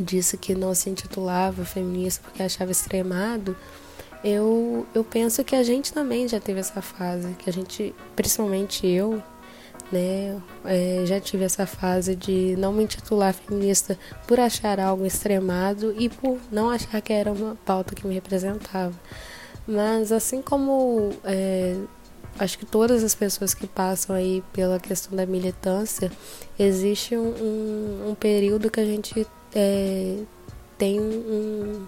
disse 0.00 0.36
que 0.36 0.54
não 0.54 0.74
se 0.74 0.90
intitulava 0.90 1.64
feminista 1.64 2.22
porque 2.24 2.42
achava 2.42 2.70
extremado, 2.70 3.56
eu, 4.24 4.86
eu 4.94 5.02
penso 5.02 5.42
que 5.42 5.54
a 5.54 5.62
gente 5.62 5.92
também 5.92 6.28
já 6.28 6.38
teve 6.38 6.60
essa 6.60 6.80
fase, 6.80 7.34
que 7.34 7.50
a 7.50 7.52
gente, 7.52 7.94
principalmente 8.14 8.86
eu, 8.86 9.22
né, 9.92 10.40
é, 10.64 11.04
já 11.06 11.20
tive 11.20 11.44
essa 11.44 11.66
fase 11.66 12.16
de 12.16 12.56
não 12.56 12.72
me 12.72 12.84
intitular 12.84 13.34
feminista 13.34 13.98
por 14.26 14.40
achar 14.40 14.80
algo 14.80 15.04
extremado 15.04 15.94
e 15.98 16.08
por 16.08 16.38
não 16.50 16.70
achar 16.70 17.00
que 17.00 17.12
era 17.12 17.30
uma 17.30 17.56
pauta 17.66 17.94
que 17.94 18.06
me 18.06 18.14
representava. 18.14 18.94
Mas 19.66 20.10
assim 20.10 20.42
como 20.42 21.12
é, 21.24 21.76
acho 22.38 22.58
que 22.58 22.66
todas 22.66 23.04
as 23.04 23.14
pessoas 23.14 23.54
que 23.54 23.66
passam 23.66 24.16
aí 24.16 24.42
pela 24.52 24.80
questão 24.80 25.16
da 25.16 25.26
militância, 25.26 26.10
existe 26.58 27.16
um, 27.16 27.28
um, 27.28 28.10
um 28.10 28.14
período 28.14 28.70
que 28.70 28.80
a 28.80 28.84
gente 28.84 29.26
é, 29.54 30.18
tem 30.78 30.98
um, 31.00 31.86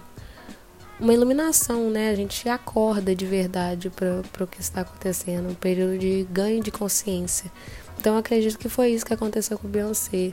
uma 0.99 1.13
iluminação, 1.13 1.89
né? 1.89 2.09
A 2.09 2.15
gente 2.15 2.47
acorda 2.47 3.15
de 3.15 3.25
verdade 3.25 3.89
para 3.89 4.43
o 4.43 4.47
que 4.47 4.61
está 4.61 4.81
acontecendo, 4.81 5.49
um 5.49 5.55
período 5.55 5.97
de 5.97 6.27
ganho 6.31 6.61
de 6.63 6.71
consciência. 6.71 7.51
Então 7.99 8.17
acredito 8.17 8.57
que 8.57 8.69
foi 8.69 8.89
isso 8.89 9.05
que 9.05 9.13
aconteceu 9.13 9.57
com 9.57 9.67
Beyoncé. 9.67 10.31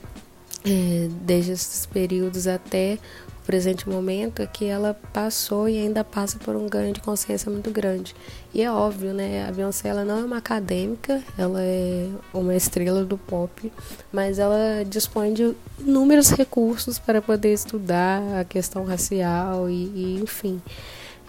É, 0.65 1.09
desde 1.23 1.53
esses 1.53 1.87
períodos 1.87 2.47
até 2.47 2.99
presente 3.45 3.89
momento 3.89 4.41
é 4.41 4.47
que 4.47 4.65
ela 4.65 4.95
passou 5.13 5.69
e 5.69 5.77
ainda 5.77 6.05
passa 6.05 6.39
por 6.39 6.55
um 6.55 6.69
ganho 6.69 6.93
de 6.93 7.01
consciência 7.01 7.51
muito 7.51 7.71
grande. 7.71 8.15
E 8.55 8.63
é 8.63 8.71
óbvio, 8.71 9.13
né? 9.13 9.47
A 9.49 9.53
Beyoncé 9.53 9.89
ela 9.89 10.05
não 10.05 10.19
é 10.19 10.25
uma 10.25 10.39
acadêmica, 10.39 11.23
ela 11.37 11.61
é 11.61 12.09
uma 12.33 12.55
estrela 12.55 13.05
do 13.05 13.19
pop, 13.19 13.73
mas 14.13 14.39
ela 14.39 14.85
dispõe 14.85 15.33
de 15.33 15.55
inúmeros 15.81 16.31
recursos 16.31 16.99
para 16.99 17.21
poder 17.21 17.53
estudar 17.53 18.23
a 18.41 18.45
questão 18.45 18.85
racial 18.85 19.69
e, 19.69 19.93
e 19.95 20.21
enfim, 20.23 20.63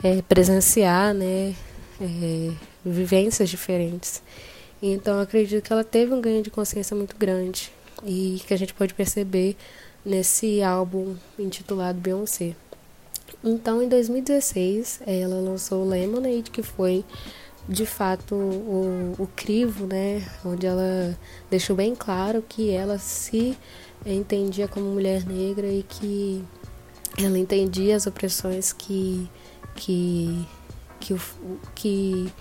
é, 0.03 0.21
presenciar, 0.21 1.13
né? 1.13 1.55
É, 1.99 2.51
vivências 2.85 3.49
diferentes. 3.49 4.21
Então 4.85 5.21
acredito 5.21 5.63
que 5.63 5.71
ela 5.71 5.83
teve 5.83 6.13
um 6.13 6.19
ganho 6.19 6.43
de 6.43 6.51
consciência 6.51 6.93
muito 6.93 7.15
grande 7.15 7.71
e 8.03 8.41
que 8.45 8.53
a 8.53 8.57
gente 8.57 8.73
pode 8.73 8.93
perceber 8.93 9.55
nesse 10.05 10.61
álbum 10.61 11.15
intitulado 11.39 11.97
Beyoncé. 12.01 12.53
Então, 13.41 13.81
em 13.81 13.87
2016, 13.87 15.01
ela 15.05 15.35
lançou 15.35 15.87
Lemonade, 15.87 16.51
que 16.51 16.61
foi 16.61 17.05
de 17.67 17.85
fato 17.85 18.35
o, 18.35 19.15
o 19.17 19.27
crivo, 19.35 19.85
né, 19.85 20.21
onde 20.43 20.65
ela 20.65 21.17
deixou 21.49 21.75
bem 21.75 21.95
claro 21.95 22.43
que 22.47 22.69
ela 22.69 22.97
se 22.99 23.57
entendia 24.05 24.67
como 24.67 24.85
mulher 24.87 25.25
negra 25.25 25.67
e 25.67 25.81
que 25.83 26.43
ela 27.17 27.37
entendia 27.37 27.95
as 27.95 28.05
opressões 28.05 28.73
que 28.73 29.29
que 29.75 30.45
que, 30.99 31.15
que 31.73 32.33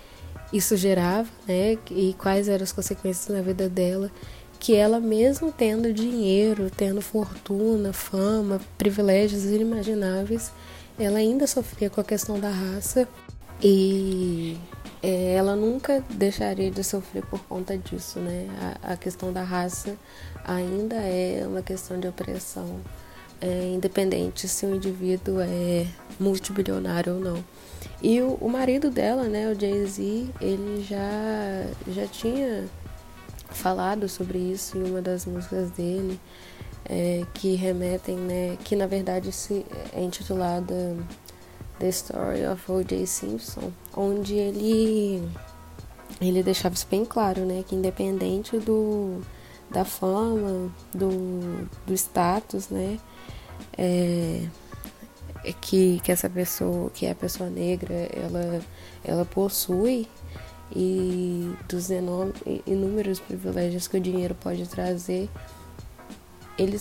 isso 0.53 0.77
gerava, 0.77 1.29
né, 1.47 1.79
e 1.91 2.15
quais 2.19 2.49
eram 2.49 2.63
as 2.63 2.73
consequências 2.73 3.35
na 3.35 3.43
vida 3.43 3.69
dela, 3.69 4.11
que 4.59 4.75
ela 4.77 5.01
mesmo 5.01 5.51
tendo 5.51 5.93
dinheiro, 5.93 6.71
tendo 6.71 7.01
fortuna, 7.01 7.93
fama, 7.93 8.61
privilégios 8.79 9.45
inimagináveis, 9.45 10.53
ela 10.99 11.19
ainda 11.19 11.47
sofria 11.47 11.91
com 11.91 12.01
a 12.01 12.05
questão 12.05 12.39
da 12.39 12.51
raça 12.51 13.09
e 13.61 14.57
é, 15.03 15.35
ela 15.35 15.57
nunca 15.57 16.05
deixaria 16.11 16.71
de 16.71 16.85
sofrer 16.85 17.25
por 17.27 17.41
conta 17.41 17.77
disso, 17.77 18.21
né? 18.21 18.47
A, 18.83 18.93
a 18.93 18.97
questão 18.97 19.33
da 19.33 19.43
raça 19.43 19.97
ainda 20.45 20.95
é 20.97 21.45
uma 21.47 21.63
questão 21.63 21.99
de 21.99 22.07
opressão, 22.07 22.81
é, 23.43 23.73
independente 23.75 24.47
se 24.47 24.65
o 24.65 24.75
indivíduo 24.75 25.41
é 25.41 25.87
multibilionário 26.19 27.15
ou 27.15 27.21
não. 27.21 27.45
E 28.01 28.21
o, 28.21 28.39
o 28.41 28.49
marido 28.49 28.89
dela, 28.89 29.25
né, 29.25 29.51
o 29.51 29.59
Jay-Z, 29.59 30.29
ele 30.41 30.85
já, 30.89 31.67
já 31.89 32.07
tinha 32.07 32.65
falado 33.51 34.09
sobre 34.09 34.39
isso 34.39 34.79
em 34.79 34.85
uma 34.89 35.03
das 35.03 35.27
músicas 35.27 35.71
dele, 35.73 36.19
é, 36.85 37.25
que 37.35 37.55
remetem, 37.55 38.17
né, 38.17 38.57
que 38.65 38.77
na 38.77 38.87
verdade 38.87 39.31
se, 39.33 39.67
é 39.93 40.03
intitulada 40.03 40.97
The 41.79 41.89
Story 41.89 42.47
of 42.47 42.71
O.J. 42.71 43.07
Simpson, 43.07 43.73
onde 43.97 44.35
ele 44.35 45.23
ele 46.21 46.43
deixava 46.43 46.75
isso 46.75 46.87
bem 46.89 47.05
claro, 47.05 47.41
né, 47.41 47.65
que 47.67 47.75
independente 47.75 48.59
do 48.59 49.21
da 49.71 49.85
fama, 49.85 50.71
do, 50.95 51.67
do 51.87 51.95
status, 51.95 52.69
né, 52.69 52.99
é, 53.77 54.47
que, 55.61 56.01
que 56.01 56.13
essa 56.13 56.29
pessoa, 56.29 56.91
que 56.91 57.07
é 57.07 57.11
a 57.11 57.15
pessoa 57.15 57.49
negra, 57.51 57.95
ela, 57.95 58.61
ela 59.05 59.25
possui 59.25 60.09
e 60.75 61.55
dos 61.69 61.89
inúmeros 62.67 63.21
privilégios 63.21 63.87
que 63.87 63.97
o 63.99 64.01
dinheiro 64.01 64.35
pode 64.35 64.67
trazer, 64.67 65.29
ele, 66.59 66.79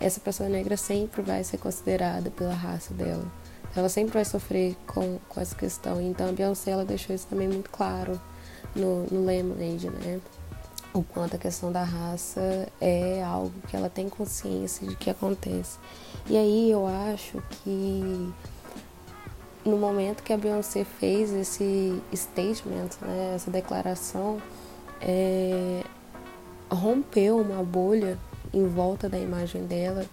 essa 0.00 0.20
pessoa 0.20 0.48
negra 0.48 0.76
sempre 0.76 1.22
vai 1.22 1.44
ser 1.44 1.58
considerada 1.58 2.30
pela 2.30 2.54
raça 2.54 2.92
dela. 2.94 3.24
Ela 3.76 3.88
sempre 3.88 4.14
vai 4.14 4.24
sofrer 4.24 4.76
com, 4.86 5.18
com 5.28 5.40
essa 5.40 5.54
questão. 5.54 6.00
Então 6.00 6.28
a 6.28 6.32
Beyoncé 6.32 6.70
ela 6.70 6.84
deixou 6.84 7.14
isso 7.14 7.26
também 7.28 7.46
muito 7.46 7.70
claro 7.70 8.20
no, 8.74 9.04
no 9.06 9.24
Lemonade, 9.24 9.90
né? 9.90 10.20
O 10.92 11.02
quanto 11.02 11.36
a 11.36 11.38
questão 11.38 11.70
da 11.70 11.84
raça 11.84 12.68
é 12.80 13.22
algo 13.22 13.52
que 13.68 13.76
ela 13.76 13.90
tem 13.90 14.08
consciência 14.08 14.86
de 14.86 14.96
que 14.96 15.10
acontece. 15.10 15.78
E 16.28 16.36
aí 16.36 16.70
eu 16.70 16.86
acho 16.86 17.42
que 17.62 18.32
no 19.64 19.76
momento 19.76 20.22
que 20.22 20.32
a 20.32 20.36
Beyoncé 20.36 20.84
fez 20.84 21.32
esse 21.32 22.02
statement, 22.14 22.90
né, 23.02 23.32
essa 23.34 23.50
declaração, 23.50 24.40
é, 25.00 25.84
rompeu 26.70 27.38
uma 27.38 27.62
bolha 27.62 28.18
em 28.52 28.66
volta 28.66 29.08
da 29.08 29.18
imagem 29.18 29.66
dela 29.66 30.06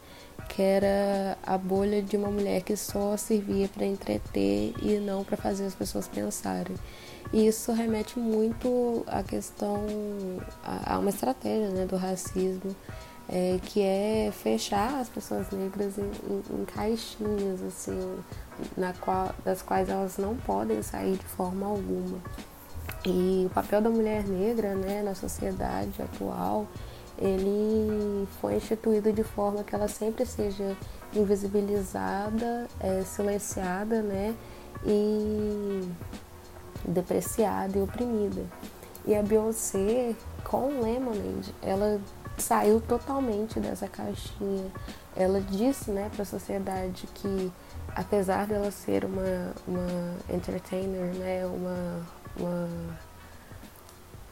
que 0.49 0.61
era 0.61 1.37
a 1.43 1.57
bolha 1.57 2.01
de 2.01 2.15
uma 2.17 2.29
mulher 2.29 2.61
que 2.61 2.75
só 2.75 3.17
servia 3.17 3.67
para 3.67 3.85
entreter 3.85 4.73
e 4.81 4.97
não 4.99 5.23
para 5.23 5.37
fazer 5.37 5.65
as 5.65 5.75
pessoas 5.75 6.07
pensarem. 6.07 6.75
E 7.33 7.47
isso 7.47 7.71
remete 7.73 8.19
muito 8.19 9.03
à 9.07 9.23
questão, 9.23 9.85
a, 10.63 10.97
uma 10.99 11.09
estratégia 11.09 11.69
né, 11.69 11.85
do 11.85 11.95
racismo, 11.95 12.75
é, 13.27 13.59
que 13.63 13.81
é 13.81 14.31
fechar 14.31 14.99
as 14.99 15.09
pessoas 15.09 15.49
negras 15.51 15.97
em, 15.97 16.03
em, 16.03 16.61
em 16.61 16.65
caixinhas, 16.65 17.61
assim, 17.63 18.19
na 18.77 18.93
qual, 18.93 19.33
das 19.43 19.61
quais 19.61 19.89
elas 19.89 20.17
não 20.17 20.35
podem 20.35 20.81
sair 20.83 21.17
de 21.17 21.25
forma 21.25 21.65
alguma. 21.65 22.19
E 23.05 23.45
o 23.45 23.49
papel 23.49 23.81
da 23.81 23.89
mulher 23.89 24.23
negra 24.23 24.75
né, 24.75 25.01
na 25.01 25.15
sociedade 25.15 26.01
atual 26.01 26.67
ele 27.17 28.27
foi 28.41 28.55
instituído 28.55 29.11
de 29.11 29.23
forma 29.23 29.63
que 29.63 29.73
ela 29.73 29.87
sempre 29.87 30.25
seja 30.25 30.75
invisibilizada, 31.13 32.67
é, 32.79 33.03
silenciada, 33.03 34.01
né, 34.01 34.35
e 34.85 35.89
depreciada 36.85 37.77
e 37.77 37.81
oprimida. 37.81 38.43
E 39.05 39.15
a 39.15 39.21
Beyoncé, 39.21 40.13
com 40.43 40.81
Lemonade, 40.81 41.53
ela 41.61 42.01
saiu 42.37 42.81
totalmente 42.81 43.59
dessa 43.59 43.87
caixinha. 43.87 44.65
Ela 45.15 45.39
disse, 45.39 45.91
né, 45.91 46.09
para 46.13 46.23
a 46.23 46.25
sociedade 46.25 47.07
que, 47.13 47.51
apesar 47.95 48.45
dela 48.47 48.71
ser 48.71 49.05
uma, 49.05 49.53
uma 49.67 50.35
entertainer, 50.35 51.13
né, 51.15 51.45
uma, 51.45 52.01
uma, 52.37 52.69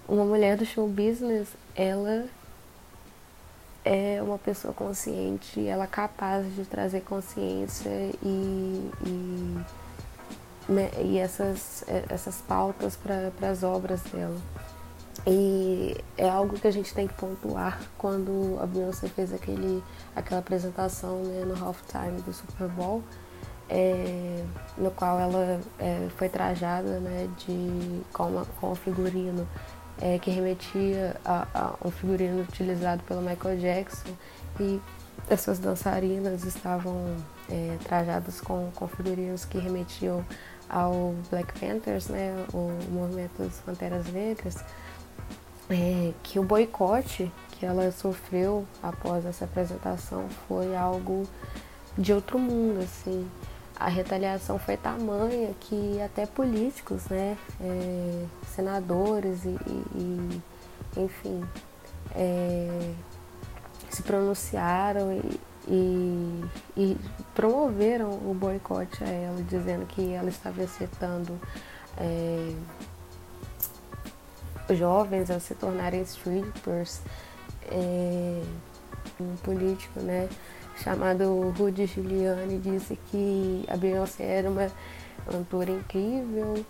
uma 0.08 0.26
mulher 0.26 0.58
do 0.58 0.65
show 0.65 0.88
business, 0.88 1.48
ela 1.76 2.26
é 3.86 4.22
uma 4.22 4.38
pessoa 4.38 4.74
consciente, 4.74 5.65
ela 5.67 5.84
é 5.84 5.88
capaz 5.88 6.46
de 6.56 6.63
trazer 6.65 7.02
consciência 7.02 7.89
e, 8.24 8.91
e, 9.06 9.58
né, 10.69 10.89
e 11.02 11.17
essas, 11.17 11.84
é, 11.88 12.06
essas 12.10 12.41
pautas 12.41 12.96
para 12.96 13.50
as 13.50 13.63
obras 13.63 14.02
dela. 14.04 14.38
E 15.28 15.96
é 16.17 16.28
algo 16.28 16.58
que 16.58 16.67
a 16.67 16.72
gente 16.72 16.93
tem 16.93 17.08
que 17.08 17.13
pontuar 17.13 17.80
quando 17.98 18.58
a 18.62 18.65
Beyoncé 18.65 19.08
fez 19.08 19.34
aquele, 19.34 19.84
aquela 20.15 20.39
apresentação 20.39 21.24
né, 21.24 21.46
no 21.46 21.54
halftime 21.63 22.22
do 22.22 22.34
Super 22.34 22.67
Bowl, 22.69 23.04
é, 23.69 24.43
no 24.78 24.91
qual 24.91 25.19
ela 25.19 25.62
é, 25.80 26.08
foi 26.17 26.28
trajada 26.28 27.00
né, 27.00 27.30
de, 27.38 28.02
com, 28.12 28.28
uma, 28.28 28.46
com 28.60 28.72
um 28.72 28.76
figurino 28.76 29.48
é, 30.01 30.17
que 30.19 30.32
remetia 30.32 31.15
a, 31.25 31.75
um 31.84 31.91
figurino 31.91 32.41
utilizado 32.41 33.03
pelo 33.03 33.21
Michael 33.21 33.58
Jackson. 33.58 34.10
E 34.60 34.79
essas 35.29 35.60
dançarinas 35.60 36.43
estavam 36.43 37.15
é, 37.49 37.77
trajadas 37.84 38.41
com, 38.41 38.69
com 38.75 38.88
figurinos 38.88 39.45
que 39.45 39.58
remetiam 39.58 40.25
ao 40.69 41.13
Black 41.29 41.60
Panthers, 41.60 42.08
né, 42.08 42.34
o 42.53 42.71
movimento 42.91 43.43
das 43.43 43.60
Panteras 43.60 44.08
Negras, 44.08 44.63
é, 45.69 46.12
que 46.23 46.39
o 46.39 46.43
boicote 46.43 47.32
que 47.51 47.65
ela 47.65 47.91
sofreu 47.91 48.65
após 48.82 49.25
essa 49.25 49.45
apresentação 49.45 50.27
foi 50.47 50.75
algo 50.75 51.27
de 51.97 52.12
outro 52.12 52.39
mundo, 52.39 52.84
assim 52.84 53.29
a 53.80 53.90
retaliação 53.90 54.60
foi 54.60 54.78
tamanha 54.78 55.54
que 55.60 56.02
até 56.02 56.26
políticos, 56.26 57.06
né, 57.06 57.38
é, 57.60 58.26
senadores 58.48 59.44
e, 59.46 59.58
e, 59.96 60.42
enfim, 60.98 61.44
é, 62.16 62.94
se 63.90 64.04
pronunciaram 64.04 65.14
e, 65.14 65.40
e, 65.68 66.46
e, 66.78 66.98
promoveram 67.34 68.10
o 68.10 68.36
boicote 68.40 69.04
a 69.04 69.08
ela, 69.08 69.42
dizendo 69.44 69.86
que 69.86 70.14
ela 70.14 70.30
estava 70.30 70.64
excitando 70.64 71.40
é, 71.98 72.54
jovens 74.74 75.30
a 75.30 75.40
se 75.40 75.56
tornarem 75.56 76.02
strippers. 76.02 77.02
É, 77.72 78.44
um 79.24 79.36
político, 79.38 80.00
né, 80.00 80.28
chamado 80.84 81.54
Rudy 81.58 81.86
Giuliani 81.86 82.58
disse 82.60 82.98
que 83.10 83.64
a 83.68 83.78
Beyoncé 83.78 84.24
era 84.24 84.50
uma 84.50 84.72
cantora 85.30 85.72
incrível 85.72 86.66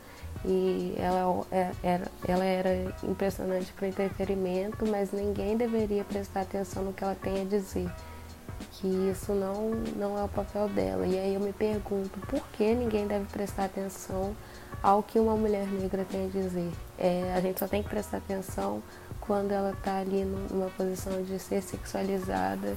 e 0.45 0.93
ela 0.97 1.45
é, 1.51 1.71
era, 1.81 2.07
ela 2.27 2.43
era 2.43 2.95
impressionante 3.03 3.71
para 3.73 3.87
entretenimento, 3.87 4.85
mas 4.85 5.11
ninguém 5.11 5.55
deveria 5.55 6.03
prestar 6.03 6.41
atenção 6.41 6.83
no 6.83 6.93
que 6.93 7.03
ela 7.03 7.15
tem 7.15 7.41
a 7.41 7.45
dizer. 7.45 7.89
Que 8.73 8.87
isso 8.87 9.33
não, 9.33 9.71
não 9.95 10.17
é 10.17 10.23
o 10.23 10.27
papel 10.27 10.67
dela. 10.69 11.05
E 11.05 11.17
aí 11.17 11.33
eu 11.33 11.39
me 11.39 11.53
pergunto 11.53 12.19
por 12.27 12.41
que 12.49 12.73
ninguém 12.73 13.07
deve 13.07 13.25
prestar 13.25 13.65
atenção 13.65 14.35
ao 14.81 15.01
que 15.01 15.17
uma 15.17 15.35
mulher 15.35 15.65
negra 15.67 16.05
tem 16.09 16.25
a 16.25 16.29
dizer. 16.29 16.71
É, 16.97 17.33
a 17.35 17.41
gente 17.41 17.59
só 17.59 17.67
tem 17.67 17.81
que 17.81 17.89
prestar 17.89 18.17
atenção 18.17 18.83
quando 19.25 19.51
ela 19.51 19.71
está 19.71 19.99
ali 19.99 20.25
numa 20.25 20.69
posição 20.71 21.23
de 21.23 21.39
ser 21.39 21.61
sexualizada 21.61 22.75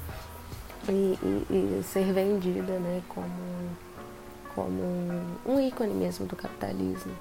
e, 0.88 1.18
e, 1.20 1.46
e 1.50 1.82
ser 1.82 2.12
vendida 2.12 2.78
né, 2.78 3.02
como, 3.08 3.26
como 4.54 4.82
um 5.44 5.60
ícone 5.60 5.92
mesmo 5.92 6.24
do 6.26 6.36
capitalismo. 6.36 7.12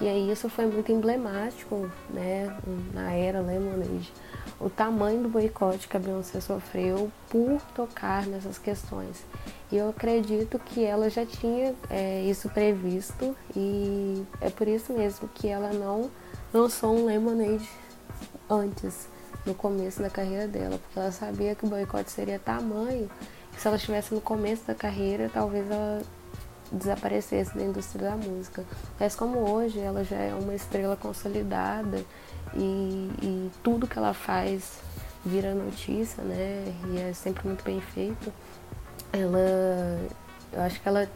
E 0.00 0.08
aí 0.08 0.30
isso 0.30 0.50
foi 0.50 0.66
muito 0.66 0.90
emblemático, 0.92 1.88
né, 2.10 2.54
na 2.92 3.12
era 3.12 3.40
Lemonade. 3.40 4.12
O 4.60 4.68
tamanho 4.68 5.22
do 5.22 5.28
boicote 5.28 5.88
que 5.88 5.96
a 5.96 6.00
Beyoncé 6.00 6.40
sofreu 6.40 7.10
por 7.30 7.60
tocar 7.74 8.26
nessas 8.26 8.58
questões. 8.58 9.24
E 9.72 9.76
eu 9.76 9.88
acredito 9.88 10.58
que 10.58 10.84
ela 10.84 11.08
já 11.08 11.24
tinha 11.24 11.74
é, 11.88 12.22
isso 12.24 12.50
previsto 12.50 13.34
e 13.56 14.22
é 14.40 14.50
por 14.50 14.68
isso 14.68 14.92
mesmo 14.92 15.28
que 15.28 15.48
ela 15.48 15.72
não 15.72 16.10
lançou 16.52 16.94
um 16.94 17.06
Lemonade 17.06 17.68
antes, 18.48 19.08
no 19.44 19.54
começo 19.54 20.00
da 20.00 20.10
carreira 20.10 20.46
dela, 20.46 20.78
porque 20.78 20.98
ela 20.98 21.12
sabia 21.12 21.54
que 21.54 21.64
o 21.64 21.68
boicote 21.68 22.10
seria 22.10 22.38
tamanho 22.38 23.10
que 23.52 23.60
se 23.60 23.68
ela 23.68 23.76
estivesse 23.76 24.12
no 24.12 24.20
começo 24.20 24.66
da 24.66 24.74
carreira, 24.74 25.30
talvez 25.32 25.70
ela 25.70 26.02
desaparecesse 26.72 27.56
da 27.56 27.62
indústria 27.62 28.10
da 28.10 28.16
música. 28.16 28.64
Mas 28.98 29.14
como 29.14 29.38
hoje 29.50 29.78
ela 29.78 30.04
já 30.04 30.16
é 30.16 30.34
uma 30.34 30.54
estrela 30.54 30.96
consolidada 30.96 32.04
e, 32.54 33.10
e 33.22 33.50
tudo 33.62 33.86
que 33.86 33.98
ela 33.98 34.12
faz 34.12 34.78
vira 35.24 35.54
notícia, 35.54 36.22
né? 36.22 36.74
E 36.92 37.00
é 37.00 37.12
sempre 37.12 37.46
muito 37.46 37.64
bem 37.64 37.80
feito. 37.80 38.32
Ela, 39.12 40.00
eu 40.52 40.62
acho 40.62 40.80
que 40.80 40.88
ela 40.88 41.08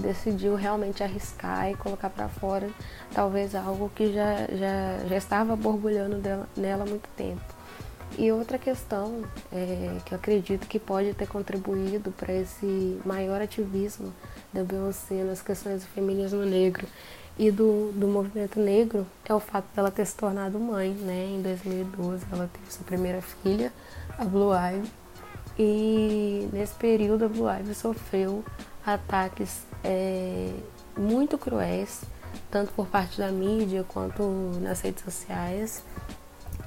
decidiu 0.00 0.54
realmente 0.54 1.02
arriscar 1.02 1.70
e 1.70 1.76
colocar 1.76 2.10
para 2.10 2.28
fora 2.28 2.68
talvez 3.14 3.54
algo 3.54 3.90
que 3.94 4.12
já, 4.12 4.46
já, 4.52 5.06
já 5.08 5.16
estava 5.16 5.54
borbulhando 5.56 6.16
dela, 6.16 6.48
nela 6.56 6.84
há 6.84 6.86
muito 6.86 7.08
tempo. 7.16 7.42
E 8.16 8.30
outra 8.30 8.58
questão 8.58 9.24
é, 9.52 9.98
que 10.04 10.14
eu 10.14 10.16
acredito 10.18 10.68
que 10.68 10.78
pode 10.78 11.12
ter 11.14 11.26
contribuído 11.26 12.12
para 12.12 12.32
esse 12.32 13.00
maior 13.04 13.42
ativismo 13.42 14.12
da 14.52 14.62
Beyoncé 14.62 15.24
nas 15.24 15.42
questões 15.42 15.82
do 15.82 15.88
feminismo 15.88 16.42
negro 16.42 16.86
e 17.36 17.50
do, 17.50 17.90
do 17.92 18.06
movimento 18.06 18.60
negro 18.60 19.04
é 19.24 19.34
o 19.34 19.40
fato 19.40 19.66
dela 19.74 19.90
ter 19.90 20.06
se 20.06 20.14
tornado 20.14 20.60
mãe, 20.60 20.90
né? 20.90 21.26
Em 21.26 21.42
2012 21.42 22.24
ela 22.30 22.48
teve 22.52 22.72
sua 22.72 22.84
primeira 22.84 23.20
filha, 23.20 23.72
a 24.16 24.24
Blue 24.24 24.52
Ivy, 24.54 24.88
e 25.58 26.48
nesse 26.52 26.74
período 26.74 27.24
a 27.24 27.28
Blue 27.28 27.48
Ivy 27.48 27.74
sofreu 27.74 28.44
ataques 28.84 29.62
é, 29.82 30.52
muito 30.96 31.38
cruéis, 31.38 32.02
tanto 32.50 32.72
por 32.72 32.86
parte 32.86 33.18
da 33.18 33.30
mídia 33.30 33.84
quanto 33.86 34.22
nas 34.60 34.80
redes 34.80 35.04
sociais, 35.04 35.82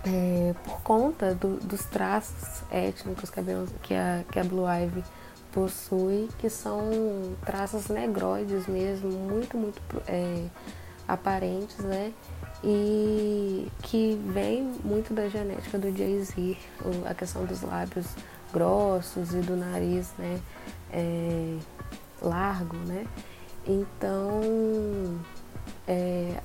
é, 0.05 0.53
por 0.63 0.81
conta 0.81 1.33
do, 1.35 1.57
dos 1.57 1.85
traços 1.85 2.63
étnicos 2.71 3.29
que 3.29 3.39
a, 3.39 3.43
que 3.81 3.93
a, 3.93 4.23
que 4.31 4.39
a 4.39 4.43
Blue 4.43 4.65
Ivy 4.67 5.03
possui, 5.51 6.29
que 6.37 6.49
são 6.49 7.35
traços 7.45 7.87
negroides 7.87 8.67
mesmo, 8.67 9.09
muito, 9.09 9.57
muito 9.57 9.81
é, 10.07 10.45
aparentes, 11.07 11.77
né? 11.79 12.13
E 12.63 13.71
que 13.83 14.19
vem 14.25 14.63
muito 14.83 15.13
da 15.13 15.29
genética 15.29 15.77
do 15.77 15.95
Jay-Z, 15.95 16.57
a 17.05 17.13
questão 17.13 17.45
dos 17.45 17.61
lábios 17.61 18.07
grossos 18.51 19.33
e 19.33 19.37
do 19.37 19.55
nariz, 19.55 20.11
né? 20.17 20.39
É, 20.91 21.57
largo, 22.21 22.75
né? 22.77 23.05
Então, 23.65 25.19
é, 25.87 26.39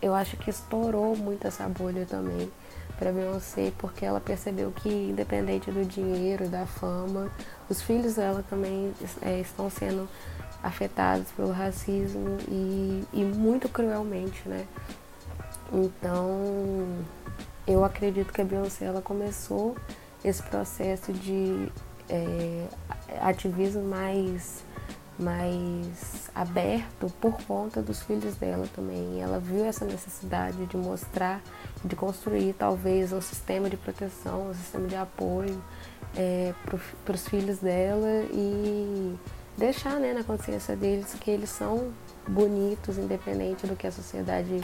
eu 0.00 0.14
acho 0.14 0.36
que 0.36 0.50
estourou 0.50 1.16
muito 1.16 1.46
essa 1.46 1.68
bolha 1.68 2.06
também 2.06 2.50
para 2.98 3.12
Beyoncé, 3.12 3.72
porque 3.78 4.04
ela 4.04 4.20
percebeu 4.20 4.70
que, 4.70 4.88
independente 4.88 5.70
do 5.70 5.84
dinheiro, 5.84 6.48
da 6.48 6.64
fama, 6.64 7.30
os 7.68 7.82
filhos 7.82 8.14
dela 8.14 8.44
também 8.48 8.92
é, 9.20 9.40
estão 9.40 9.68
sendo 9.68 10.08
afetados 10.62 11.30
pelo 11.32 11.50
racismo 11.52 12.38
e, 12.48 13.04
e 13.12 13.24
muito 13.24 13.68
cruelmente, 13.68 14.48
né? 14.48 14.66
Então, 15.72 16.86
eu 17.66 17.84
acredito 17.84 18.32
que 18.32 18.40
a 18.40 18.44
Beyoncé 18.44 18.86
ela 18.86 19.02
começou 19.02 19.76
esse 20.24 20.42
processo 20.42 21.12
de 21.12 21.68
é, 22.08 22.66
ativismo 23.20 23.82
mais 23.82 24.62
mais 25.18 26.30
aberto 26.34 27.12
por 27.20 27.36
conta 27.44 27.80
dos 27.80 28.02
filhos 28.02 28.34
dela 28.36 28.66
também. 28.74 29.20
Ela 29.20 29.38
viu 29.38 29.64
essa 29.64 29.84
necessidade 29.84 30.66
de 30.66 30.76
mostrar, 30.76 31.40
de 31.84 31.94
construir 31.94 32.54
talvez 32.54 33.12
um 33.12 33.20
sistema 33.20 33.70
de 33.70 33.76
proteção, 33.76 34.50
um 34.50 34.54
sistema 34.54 34.88
de 34.88 34.96
apoio 34.96 35.62
é, 36.16 36.52
para 37.04 37.14
os 37.14 37.28
filhos 37.28 37.58
dela 37.58 38.24
e 38.32 39.16
deixar 39.56 40.00
né, 40.00 40.12
na 40.12 40.24
consciência 40.24 40.74
deles 40.74 41.14
que 41.14 41.30
eles 41.30 41.50
são 41.50 41.92
bonitos, 42.26 42.98
independente 42.98 43.66
do 43.66 43.76
que 43.76 43.86
a 43.86 43.92
sociedade 43.92 44.60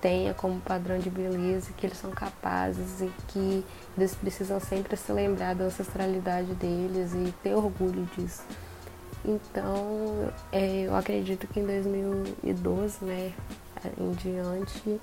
tenha 0.00 0.32
como 0.32 0.60
padrão 0.60 0.98
de 0.98 1.10
beleza, 1.10 1.72
que 1.76 1.86
eles 1.86 1.98
são 1.98 2.10
capazes 2.10 3.02
e 3.02 3.12
que 3.28 3.64
eles 3.96 4.14
precisam 4.14 4.58
sempre 4.58 4.96
se 4.96 5.12
lembrar 5.12 5.54
da 5.54 5.64
ancestralidade 5.64 6.54
deles 6.54 7.12
e 7.12 7.32
ter 7.42 7.54
orgulho 7.54 8.08
disso. 8.16 8.42
Então, 9.24 10.32
é, 10.50 10.82
eu 10.86 10.96
acredito 10.96 11.46
que 11.46 11.60
em 11.60 11.66
2012, 11.66 13.04
né, 13.04 13.32
em 13.98 14.12
diante, 14.12 15.00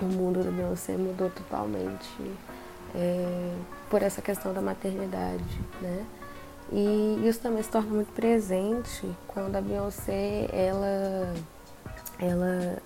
o 0.00 0.04
mundo 0.04 0.42
do 0.42 0.50
Beyoncé 0.50 0.96
mudou 0.96 1.30
totalmente 1.30 2.10
é, 2.94 3.54
por 3.88 4.02
essa 4.02 4.20
questão 4.20 4.52
da 4.52 4.60
maternidade, 4.60 5.60
né? 5.80 6.04
E 6.72 7.22
isso 7.26 7.40
também 7.40 7.62
se 7.62 7.68
torna 7.68 7.90
muito 7.90 8.12
presente 8.12 9.08
quando 9.26 9.56
a 9.56 9.60
Beyoncé, 9.60 10.48
ela, 10.52 11.34
ela 12.18 12.78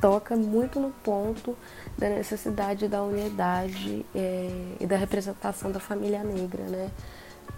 toca 0.00 0.34
muito 0.34 0.80
no 0.80 0.90
ponto 0.90 1.56
da 1.96 2.08
necessidade 2.08 2.88
da 2.88 3.02
unidade 3.02 4.04
é, 4.14 4.76
e 4.80 4.86
da 4.86 4.96
representação 4.96 5.70
da 5.70 5.80
família 5.80 6.22
negra, 6.22 6.64
né? 6.64 6.90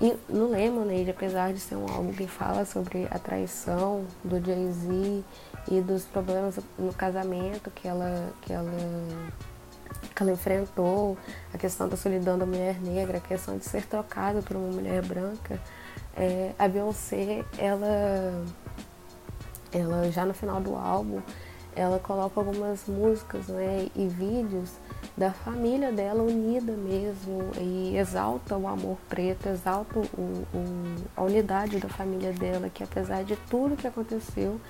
E 0.01 0.17
no 0.29 0.49
Lemonade, 0.49 1.11
apesar 1.11 1.53
de 1.53 1.59
ser 1.59 1.75
um 1.75 1.89
álbum 1.91 2.13
que 2.13 2.27
fala 2.29 2.65
sobre 2.65 3.09
a 3.11 3.19
traição 3.19 4.05
do 4.23 4.41
Jay-Z 4.45 5.25
e 5.71 5.81
dos 5.81 6.05
problemas 6.05 6.59
no 6.79 6.95
casamento 6.95 7.71
que 7.71 7.89
ela, 7.89 8.33
que 8.43 8.53
ela 8.53 8.71
que 10.15 10.23
ela 10.23 10.33
enfrentou, 10.33 11.17
a 11.53 11.59
questão 11.59 11.89
da 11.89 11.97
solidão 11.97 12.39
da 12.39 12.45
mulher 12.45 12.81
negra, 12.81 13.19
a 13.19 13.21
questão 13.21 13.57
de 13.57 13.65
ser 13.65 13.87
trocada 13.87 14.43
por 14.43 14.57
uma 14.57 14.71
mulher 14.71 15.03
branca, 15.03 15.61
é, 16.17 16.53
a 16.59 16.69
Beyoncé, 16.69 17.45
ela, 17.57 18.45
ela 19.73 20.11
já 20.11 20.25
no 20.25 20.35
final 20.35 20.61
do 20.61 20.75
álbum, 20.75 21.21
ela 21.75 21.99
coloca 21.99 22.41
algumas 22.41 22.87
músicas 22.87 23.47
né, 23.47 23.89
e 23.95 24.09
vídeos 24.09 24.73
da 25.17 25.33
família 25.33 25.91
dela 25.91 26.23
unida 26.23 26.73
mesmo 26.73 27.51
e 27.61 27.97
exalta 27.97 28.57
o 28.57 28.69
amor 28.69 28.97
preto, 29.09 29.49
exalta 29.49 29.99
o, 29.99 30.03
o, 30.03 30.47
a 31.17 31.23
unidade 31.23 31.79
da 31.79 31.89
família 31.89 32.33
dela, 32.33 32.71
que 32.71 32.85
apesar 32.85 33.25
de 33.25 33.35
tudo 33.51 33.77
que 33.77 33.87
aconteceu, 33.87 34.61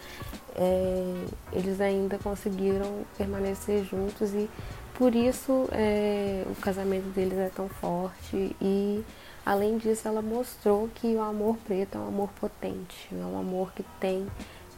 é, 0.56 1.24
eles 1.52 1.80
ainda 1.80 2.18
conseguiram 2.18 3.04
permanecer 3.16 3.84
juntos 3.84 4.32
e 4.32 4.48
por 4.94 5.14
isso 5.14 5.68
é, 5.70 6.44
o 6.50 6.54
casamento 6.56 7.08
deles 7.14 7.38
é 7.38 7.50
tão 7.54 7.68
forte 7.68 8.56
e 8.60 9.04
além 9.44 9.76
disso 9.76 10.08
ela 10.08 10.22
mostrou 10.22 10.88
que 10.94 11.14
o 11.14 11.20
amor 11.20 11.56
preto 11.58 11.98
é 11.98 12.00
um 12.00 12.08
amor 12.08 12.30
potente, 12.40 13.08
é 13.12 13.24
um 13.24 13.38
amor 13.38 13.70
que 13.72 13.84
tem 14.00 14.26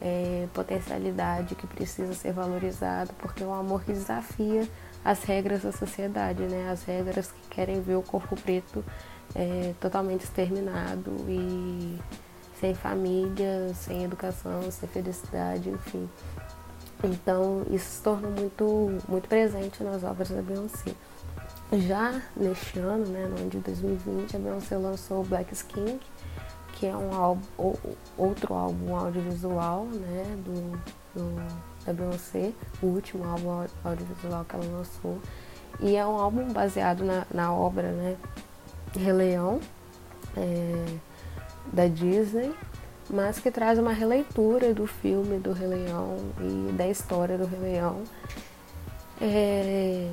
é, 0.00 0.48
potencialidade, 0.52 1.54
que 1.54 1.66
precisa 1.66 2.12
ser 2.12 2.32
valorizado, 2.32 3.12
porque 3.18 3.42
é 3.42 3.46
um 3.46 3.54
amor 3.54 3.84
que 3.84 3.92
desafia 3.92 4.68
as 5.04 5.22
regras 5.24 5.62
da 5.62 5.72
sociedade, 5.72 6.42
né? 6.42 6.70
As 6.70 6.84
regras 6.84 7.32
que 7.32 7.48
querem 7.48 7.80
ver 7.80 7.96
o 7.96 8.02
corpo 8.02 8.36
preto 8.36 8.84
é, 9.34 9.74
totalmente 9.80 10.24
exterminado 10.24 11.10
e 11.28 11.98
sem 12.58 12.74
família, 12.74 13.72
sem 13.74 14.04
educação, 14.04 14.70
sem 14.70 14.88
felicidade, 14.88 15.70
enfim. 15.70 16.08
Então 17.02 17.64
isso 17.70 17.96
se 17.96 18.02
torna 18.02 18.28
muito, 18.28 18.98
muito 19.08 19.28
presente 19.28 19.82
nas 19.82 20.04
obras 20.04 20.28
da 20.28 20.42
Beyoncé. 20.42 20.92
Já 21.72 22.20
neste 22.36 22.78
ano, 22.78 23.06
né, 23.06 23.26
no 23.26 23.38
ano 23.38 23.48
de 23.48 23.58
2020, 23.58 24.36
a 24.36 24.38
Beyoncé 24.38 24.76
lançou 24.76 25.24
Black 25.24 25.52
Skin, 25.54 26.00
que 26.74 26.86
é 26.86 26.96
um 26.96 27.14
álbum, 27.14 27.74
outro 28.18 28.54
álbum 28.54 28.94
audiovisual 28.94 29.84
né, 29.84 30.36
do, 30.44 30.78
do 31.14 31.69
da 31.92 31.92
Beyoncé, 31.92 32.52
o 32.82 32.86
último 32.86 33.24
álbum 33.24 33.66
audiovisual 33.84 34.44
que 34.44 34.56
ela 34.56 34.64
lançou. 34.64 35.18
E 35.80 35.96
é 35.96 36.06
um 36.06 36.16
álbum 36.16 36.52
baseado 36.52 37.04
na, 37.04 37.26
na 37.32 37.52
obra 37.52 37.90
né, 37.90 38.16
Rei 38.96 39.12
Leão, 39.12 39.60
é, 40.36 40.84
da 41.72 41.86
Disney, 41.86 42.54
mas 43.08 43.38
que 43.38 43.50
traz 43.50 43.78
uma 43.78 43.92
releitura 43.92 44.72
do 44.72 44.86
filme 44.86 45.38
do 45.38 45.52
Rei 45.52 45.68
Leão 45.68 46.16
e 46.40 46.72
da 46.72 46.86
história 46.86 47.36
do 47.36 47.44
Rei 47.44 47.60
Leão 47.60 48.02
é, 49.20 50.10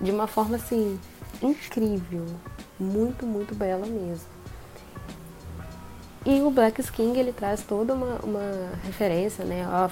de 0.00 0.10
uma 0.10 0.26
forma 0.26 0.56
assim 0.56 0.98
incrível, 1.40 2.26
muito, 2.78 3.26
muito 3.26 3.54
bela 3.54 3.86
mesmo. 3.86 4.31
E 6.24 6.40
o 6.40 6.50
Black 6.52 6.80
King 6.92 7.18
ele 7.18 7.32
traz 7.32 7.62
toda 7.62 7.94
uma, 7.94 8.20
uma 8.22 8.70
referência 8.84 9.44
né, 9.44 9.64
ao 9.64 9.90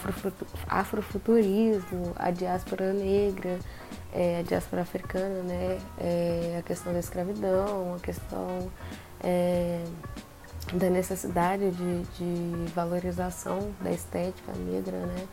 afrofuturismo, 0.69 2.13
a 2.15 2.31
diáspora 2.31 2.93
negra, 2.93 3.59
é, 4.13 4.39
a 4.39 4.43
diáspora 4.43 4.83
africana, 4.83 5.43
né, 5.43 5.79
é, 5.99 6.57
a 6.61 6.63
questão 6.63 6.93
da 6.93 7.01
escravidão, 7.01 7.95
a 7.97 7.99
questão 7.99 8.71
é, 9.25 9.83
da 10.73 10.89
necessidade 10.89 11.69
de, 11.73 12.03
de, 12.03 12.73
valorização 12.73 13.73
da 13.81 13.91
estética 13.91 14.53
negra, 14.53 14.99
né, 14.99 15.27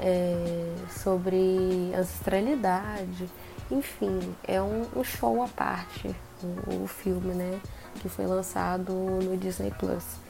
é, 0.00 0.74
sobre 0.88 1.92
ancestralidade, 1.96 3.30
enfim, 3.70 4.34
é 4.42 4.60
um, 4.60 4.84
um 4.96 5.04
show 5.04 5.44
à 5.44 5.48
parte 5.48 6.12
o, 6.42 6.82
o 6.82 6.86
filme, 6.88 7.34
né, 7.34 7.60
que 8.00 8.08
foi 8.08 8.26
lançado 8.26 8.92
no 8.92 9.36
Disney 9.36 9.72
Plus. 9.78 10.23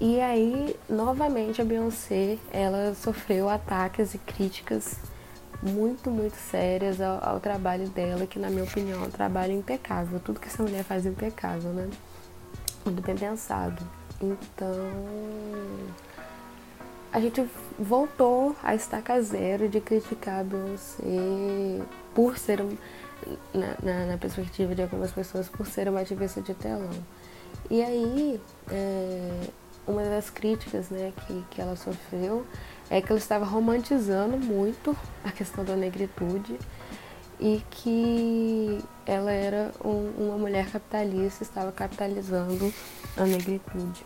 E 0.00 0.18
aí, 0.18 0.74
novamente, 0.88 1.60
a 1.60 1.64
Beyoncé, 1.64 2.38
ela 2.50 2.94
sofreu 2.94 3.50
ataques 3.50 4.14
e 4.14 4.18
críticas 4.18 4.96
muito, 5.62 6.10
muito 6.10 6.36
sérias 6.36 7.02
ao, 7.02 7.22
ao, 7.22 7.38
trabalho 7.38 7.86
dela, 7.90 8.26
que 8.26 8.38
na 8.38 8.48
minha 8.48 8.64
opinião 8.64 9.04
é 9.04 9.06
um 9.06 9.10
trabalho 9.10 9.52
impecável. 9.52 10.18
Tudo 10.18 10.40
que 10.40 10.48
essa 10.48 10.62
mulher 10.62 10.84
faz 10.84 11.04
é 11.04 11.10
impecável, 11.10 11.70
né? 11.72 11.90
Muito 12.82 13.02
bem 13.02 13.14
pensado. 13.14 13.86
Então, 14.22 14.74
a 17.12 17.20
gente 17.20 17.44
voltou 17.78 18.56
a 18.62 18.74
estaca 18.74 19.20
zero 19.20 19.68
de 19.68 19.82
criticar 19.82 20.40
a 20.40 20.44
Beyoncé 20.44 21.02
por 22.14 22.38
ser, 22.38 22.64
na, 23.52 23.76
na, 23.82 24.06
na 24.06 24.16
perspectiva 24.16 24.74
de 24.74 24.80
algumas 24.80 25.12
pessoas, 25.12 25.46
por 25.46 25.66
ser 25.66 25.90
uma 25.90 26.00
ativista 26.00 26.40
de 26.40 26.54
telão. 26.54 26.88
E 27.70 27.82
aí, 27.82 28.40
é, 28.70 29.40
uma 29.90 30.04
das 30.04 30.30
críticas 30.30 30.88
né, 30.90 31.12
que, 31.26 31.44
que 31.50 31.60
ela 31.60 31.76
sofreu 31.76 32.46
é 32.88 33.00
que 33.00 33.10
ela 33.10 33.18
estava 33.18 33.44
romantizando 33.44 34.36
muito 34.36 34.96
a 35.24 35.30
questão 35.30 35.64
da 35.64 35.76
negritude 35.76 36.58
e 37.38 37.62
que 37.70 38.84
ela 39.06 39.32
era 39.32 39.72
um, 39.84 40.12
uma 40.18 40.36
mulher 40.36 40.70
capitalista, 40.70 41.42
estava 41.42 41.72
capitalizando 41.72 42.72
a 43.16 43.24
negritude. 43.24 44.04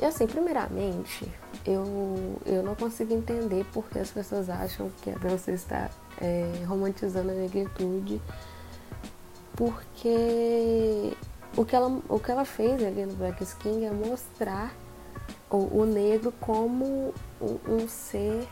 E 0.00 0.04
assim, 0.04 0.26
primeiramente, 0.26 1.30
eu, 1.64 2.40
eu 2.44 2.62
não 2.62 2.74
consigo 2.74 3.14
entender 3.14 3.64
porque 3.72 4.00
as 4.00 4.10
pessoas 4.10 4.50
acham 4.50 4.90
que 5.00 5.10
a 5.10 5.18
Beyoncé 5.18 5.52
está 5.52 5.88
é, 6.20 6.64
romantizando 6.66 7.30
a 7.30 7.34
negritude, 7.34 8.20
porque 9.54 11.16
o 11.56 11.64
que 11.64 11.76
ela, 11.76 12.00
o 12.08 12.18
que 12.18 12.30
ela 12.30 12.44
fez 12.44 12.82
ali 12.82 13.04
no 13.04 13.14
Black 13.14 13.42
Skin 13.42 13.84
é 13.84 13.90
mostrar 13.90 14.74
o, 15.50 15.80
o 15.80 15.84
negro 15.84 16.32
como 16.40 17.12
um, 17.40 17.58
um, 17.68 17.88
ser 17.88 18.46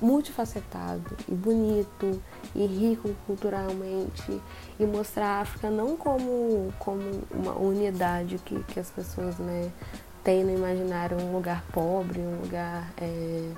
multifacetado 0.00 1.16
e 1.28 1.34
bonito 1.34 2.20
e 2.54 2.66
rico 2.66 3.14
culturalmente 3.26 4.40
e 4.78 4.84
mostrar 4.84 5.26
a 5.26 5.40
África 5.42 5.70
não 5.70 5.96
como, 5.96 6.72
como 6.78 7.02
uma 7.30 7.52
unidade 7.56 8.38
que, 8.38 8.62
que 8.64 8.80
as 8.80 8.90
pessoas 8.90 9.38
né, 9.38 9.70
têm 10.24 10.42
no 10.42 10.50
imaginário 10.50 11.16
um 11.20 11.32
lugar 11.32 11.62
pobre, 11.72 12.18
um 12.20 12.40
lugar 12.40 12.92
é, 13.00 13.50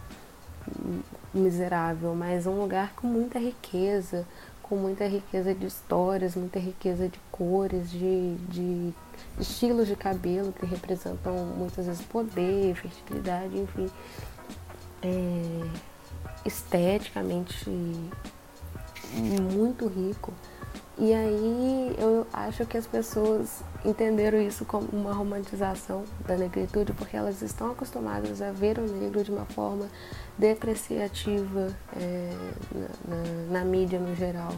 miserável, 1.32 2.14
mas 2.14 2.46
um 2.46 2.60
lugar 2.60 2.92
com 2.94 3.06
muita 3.06 3.38
riqueza, 3.38 4.26
com 4.68 4.76
muita 4.76 5.06
riqueza 5.06 5.54
de 5.54 5.66
histórias, 5.66 6.34
muita 6.34 6.58
riqueza 6.58 7.08
de 7.08 7.20
cores, 7.30 7.90
de, 7.90 8.34
de 8.48 8.94
estilos 9.38 9.86
de 9.86 9.94
cabelo 9.94 10.52
que 10.52 10.64
representam 10.64 11.34
muitas 11.56 11.86
vezes 11.86 12.02
poder, 12.02 12.74
fertilidade, 12.74 13.58
enfim, 13.58 13.90
é, 15.02 15.68
esteticamente 16.46 17.70
muito 19.52 19.86
rico. 19.86 20.32
E 20.96 21.12
aí 21.12 21.94
eu 21.98 22.26
acho 22.32 22.64
que 22.64 22.78
as 22.78 22.86
pessoas 22.86 23.62
entenderam 23.84 24.40
isso 24.40 24.64
como 24.64 24.88
uma 24.92 25.12
romantização 25.12 26.04
da 26.26 26.36
negritude 26.36 26.92
porque 26.92 27.16
elas 27.16 27.42
estão 27.42 27.70
acostumadas 27.70 28.40
a 28.40 28.50
ver 28.50 28.78
o 28.78 28.82
negro 28.82 29.22
de 29.22 29.30
uma 29.30 29.44
forma 29.44 29.88
depreciativa 30.38 31.74
é, 31.96 32.30
na, 32.72 33.16
na, 33.16 33.60
na, 33.60 33.64
mídia 33.64 33.98
no 33.98 34.14
geral. 34.16 34.52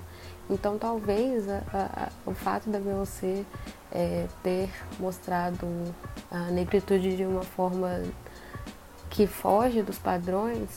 Então 0.48 0.78
talvez 0.78 1.48
a, 1.48 1.62
a, 1.72 2.08
o 2.24 2.32
fato 2.32 2.70
da 2.70 2.78
Beyoncé 2.78 3.44
é, 3.90 4.26
ter 4.42 4.70
mostrado 4.98 5.66
a 6.30 6.50
negritude 6.50 7.16
de 7.16 7.24
uma 7.24 7.42
forma 7.42 8.02
que 9.10 9.26
foge 9.26 9.82
dos 9.82 9.98
padrões 9.98 10.68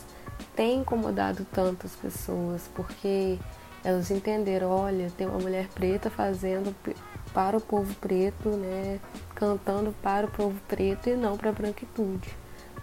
tem 0.56 0.80
incomodado 0.80 1.46
tantas 1.52 1.96
pessoas, 1.96 2.70
porque 2.74 3.38
elas 3.84 4.12
entenderam, 4.12 4.70
olha, 4.70 5.10
tem 5.18 5.28
uma 5.28 5.40
mulher 5.40 5.68
preta 5.70 6.10
fazendo 6.10 6.76
para 7.34 7.58
o 7.58 7.62
povo 7.62 7.94
preto, 7.96 8.50
né, 8.50 9.00
cantando 9.36 9.94
para 10.02 10.26
o 10.28 10.32
povo 10.32 10.60
preto 10.68 11.10
e 11.10 11.16
não 11.16 11.38
para 11.38 11.50
a 11.50 11.54
branquitude. 11.54 12.30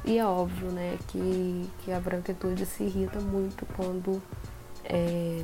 E 0.04 0.18
é 0.18 0.24
óbvio, 0.24 0.70
né, 0.70 0.98
que, 1.08 1.68
que 1.80 1.92
a 1.92 1.98
branquitude 1.98 2.64
se 2.64 2.84
irrita 2.84 3.18
muito 3.20 3.66
quando 3.76 4.22
é, 4.84 5.42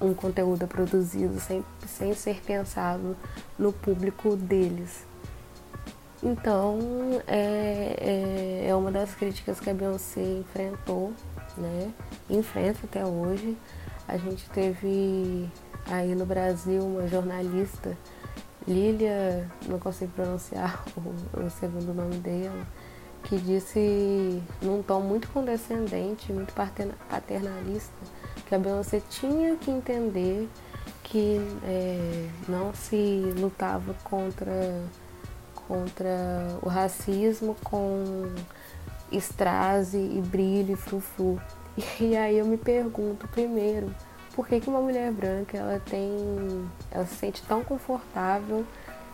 um 0.00 0.14
conteúdo 0.14 0.64
é 0.64 0.66
produzido 0.66 1.38
sem, 1.40 1.64
sem 1.86 2.14
ser 2.14 2.40
pensado 2.42 3.16
no 3.58 3.72
público 3.72 4.36
deles. 4.36 5.04
Então, 6.22 6.78
é, 7.26 8.64
é, 8.64 8.68
é 8.68 8.74
uma 8.74 8.90
das 8.90 9.14
críticas 9.14 9.60
que 9.60 9.68
a 9.68 9.74
Beyoncé 9.74 10.22
enfrentou, 10.22 11.12
né? 11.56 11.92
Enfrenta 12.28 12.80
até 12.84 13.04
hoje. 13.04 13.56
A 14.08 14.16
gente 14.16 14.48
teve 14.50 15.48
aí 15.90 16.14
no 16.14 16.26
Brasil 16.26 16.82
uma 16.82 17.06
jornalista, 17.08 17.96
Lilia, 18.66 19.48
não 19.66 19.78
consigo 19.78 20.12
pronunciar 20.12 20.84
o, 20.96 21.40
o 21.40 21.50
segundo 21.50 21.94
nome 21.94 22.16
dela, 22.16 22.66
que 23.24 23.38
disse 23.38 24.42
num 24.62 24.82
tom 24.82 25.00
muito 25.00 25.28
condescendente, 25.28 26.32
muito 26.32 26.52
paternalista, 26.52 27.94
que 28.46 28.54
a 28.54 28.58
Beyoncé 28.58 29.00
tinha 29.10 29.56
que 29.56 29.70
entender 29.70 30.48
que 31.02 31.40
é, 31.64 32.28
não 32.48 32.74
se 32.74 33.32
lutava 33.36 33.94
contra, 34.04 34.82
contra 35.66 36.58
o 36.62 36.68
racismo 36.68 37.56
com 37.62 38.32
estrase 39.10 39.98
e 39.98 40.20
brilho 40.20 40.72
e 40.72 40.76
frufru. 40.76 41.40
E 42.00 42.16
aí 42.16 42.38
eu 42.38 42.46
me 42.46 42.56
pergunto 42.56 43.28
primeiro, 43.28 43.94
por 44.36 44.46
que, 44.46 44.60
que 44.60 44.68
uma 44.68 44.82
mulher 44.82 45.10
branca 45.10 45.56
ela 45.56 45.80
tem. 45.80 46.68
ela 46.90 47.06
se 47.06 47.14
sente 47.14 47.42
tão 47.42 47.64
confortável 47.64 48.66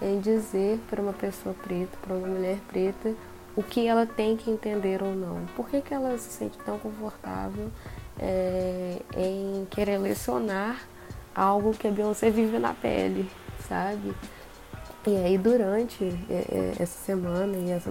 em 0.03 0.19
dizer 0.19 0.81
para 0.91 1.01
uma 1.01 1.13
pessoa 1.13 1.55
preta, 1.55 1.97
para 2.03 2.17
uma 2.17 2.27
mulher 2.27 2.59
preta, 2.67 3.15
o 3.55 3.63
que 3.63 3.87
ela 3.87 4.05
tem 4.05 4.37
que 4.37 4.51
entender 4.51 5.01
ou 5.01 5.15
não? 5.15 5.47
Por 5.55 5.69
que, 5.69 5.81
que 5.81 5.95
ela 5.95 6.19
se 6.19 6.29
sente 6.31 6.59
tão 6.59 6.77
confortável 6.77 7.71
é, 8.19 8.99
em 9.17 9.65
querer 9.71 9.99
lecionar 9.99 10.83
algo 11.33 11.73
que 11.73 11.87
a 11.87 11.91
Beyoncé 11.93 12.29
vive 12.29 12.59
na 12.59 12.75
pele, 12.75 13.31
sabe? 13.69 14.13
E 15.07 15.17
aí 15.17 15.39
durante 15.39 16.05
é, 16.29 16.35
é, 16.35 16.73
essa 16.81 16.99
semana 17.05 17.57
e 17.57 17.71
essa 17.71 17.91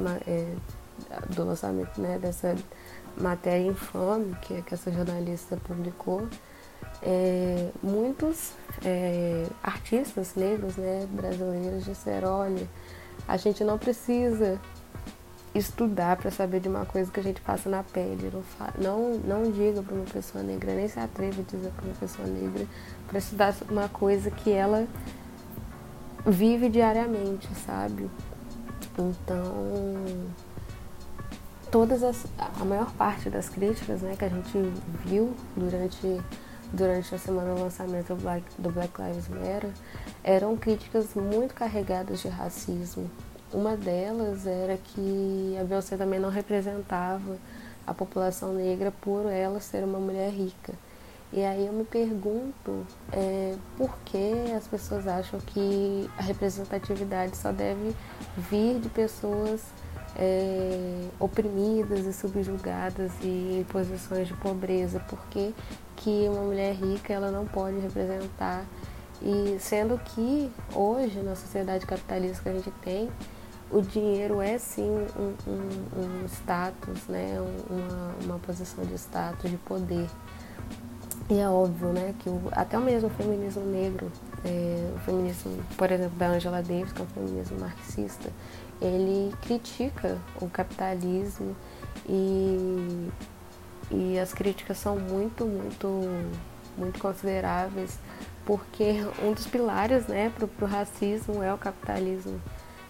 do 1.29 1.45
lançamento 1.45 1.99
né, 1.99 2.19
dessa 2.19 2.55
matéria 3.17 3.65
infame 3.65 4.35
que, 4.41 4.61
que 4.61 4.73
essa 4.73 4.91
jornalista 4.91 5.57
publicou, 5.57 6.27
é, 7.03 7.69
muitos 7.81 8.53
é, 8.83 9.45
artistas 9.63 10.35
negros 10.35 10.75
né, 10.75 11.07
brasileiros 11.11 11.85
disseram, 11.85 12.39
olha, 12.39 12.67
a 13.27 13.37
gente 13.37 13.63
não 13.63 13.77
precisa 13.77 14.59
estudar 15.53 16.15
para 16.15 16.31
saber 16.31 16.61
de 16.61 16.69
uma 16.69 16.85
coisa 16.85 17.11
que 17.11 17.19
a 17.19 17.23
gente 17.23 17.41
passa 17.41 17.69
na 17.69 17.83
pele. 17.83 18.31
Não, 18.77 19.19
não, 19.19 19.43
não 19.43 19.51
diga 19.51 19.81
para 19.81 19.95
uma 19.95 20.05
pessoa 20.05 20.43
negra, 20.43 20.73
nem 20.73 20.87
se 20.87 20.99
atreva 20.99 21.41
a 21.41 21.43
dizer 21.43 21.71
para 21.71 21.85
uma 21.85 21.95
pessoa 21.95 22.27
negra 22.27 22.65
para 23.07 23.19
estudar 23.19 23.53
uma 23.69 23.89
coisa 23.89 24.31
que 24.31 24.51
ela 24.51 24.87
vive 26.25 26.69
diariamente, 26.69 27.47
sabe? 27.65 28.09
Então, 28.97 29.43
todas 31.71 32.03
as, 32.03 32.25
a 32.37 32.65
maior 32.65 32.91
parte 32.93 33.29
das 33.29 33.49
críticas 33.49 34.01
né, 34.01 34.15
que 34.17 34.25
a 34.25 34.29
gente 34.29 34.57
viu 35.05 35.33
durante, 35.55 36.21
durante 36.71 37.13
a 37.13 37.17
semana 37.17 37.53
do 37.53 37.61
lançamento 37.61 38.15
do 38.15 38.71
Black, 38.71 39.01
Lives 39.01 39.27
Matter 39.27 39.71
eram 40.23 40.55
críticas 40.55 41.13
muito 41.15 41.53
carregadas 41.53 42.21
de 42.21 42.27
racismo, 42.27 43.09
uma 43.53 43.75
delas 43.75 44.47
era 44.47 44.77
que 44.77 45.57
a 45.59 45.63
Beyoncé 45.63 45.97
também 45.97 46.19
não 46.19 46.29
representava 46.29 47.37
a 47.85 47.93
população 47.93 48.53
negra 48.53 48.91
por 49.01 49.29
ela 49.29 49.59
ser 49.59 49.83
uma 49.83 49.99
mulher 49.99 50.29
rica. 50.31 50.73
E 51.33 51.43
aí 51.43 51.65
eu 51.65 51.73
me 51.73 51.83
pergunto 51.83 52.85
é, 53.11 53.55
por 53.77 53.97
que 54.05 54.51
as 54.55 54.67
pessoas 54.67 55.07
acham 55.07 55.39
que 55.39 56.09
a 56.17 56.21
representatividade 56.21 57.37
só 57.37 57.51
deve 57.51 57.95
vir 58.37 58.79
de 58.79 58.89
pessoas 58.89 59.61
é, 60.15 61.07
oprimidas 61.19 62.05
e 62.05 62.13
subjugadas 62.13 63.11
e 63.21 63.59
em 63.59 63.63
posições 63.69 64.27
de 64.27 64.33
pobreza, 64.35 64.99
porque 65.07 65.53
que 65.95 66.27
uma 66.29 66.41
mulher 66.41 66.73
rica 66.73 67.13
ela 67.13 67.31
não 67.31 67.45
pode 67.45 67.79
representar 67.79 68.65
e 69.21 69.57
sendo 69.59 69.99
que 69.99 70.51
hoje 70.73 71.19
na 71.19 71.35
sociedade 71.35 71.85
capitalista 71.85 72.43
que 72.43 72.49
a 72.49 72.53
gente 72.53 72.71
tem 72.81 73.09
o 73.71 73.81
dinheiro 73.81 74.41
é 74.41 74.57
sim 74.57 74.89
um, 75.17 75.33
um, 75.47 76.23
um 76.23 76.25
status, 76.25 77.07
né? 77.07 77.39
Uma, 77.69 78.15
uma 78.25 78.39
posição 78.39 78.83
de 78.83 78.95
status, 78.95 79.49
de 79.49 79.57
poder. 79.57 80.07
E 81.29 81.39
é 81.39 81.47
óbvio, 81.47 81.93
né, 81.93 82.13
que 82.19 82.29
o, 82.29 82.41
até 82.51 82.77
o 82.77 82.81
mesmo 82.81 83.09
feminismo 83.11 83.63
negro, 83.63 84.11
é, 84.43 84.91
o 84.97 84.99
feminismo, 84.99 85.63
por 85.77 85.89
exemplo, 85.89 86.17
da 86.17 86.27
Angela 86.27 86.61
Davis, 86.61 86.91
que 86.91 87.01
é 87.01 87.05
um 87.05 87.07
feminismo 87.07 87.57
marxista, 87.57 88.29
ele 88.81 89.33
critica 89.41 90.17
o 90.41 90.49
capitalismo 90.49 91.55
e, 92.09 93.09
e 93.91 94.19
as 94.19 94.33
críticas 94.33 94.77
são 94.77 94.97
muito, 94.97 95.45
muito, 95.45 95.87
muito 96.77 96.99
consideráveis, 96.99 97.99
porque 98.45 99.05
um 99.21 99.33
dos 99.33 99.45
pilares 99.45 100.07
né, 100.07 100.31
para 100.35 100.65
o 100.65 100.69
racismo 100.69 101.43
é 101.43 101.53
o 101.53 101.57
capitalismo. 101.57 102.41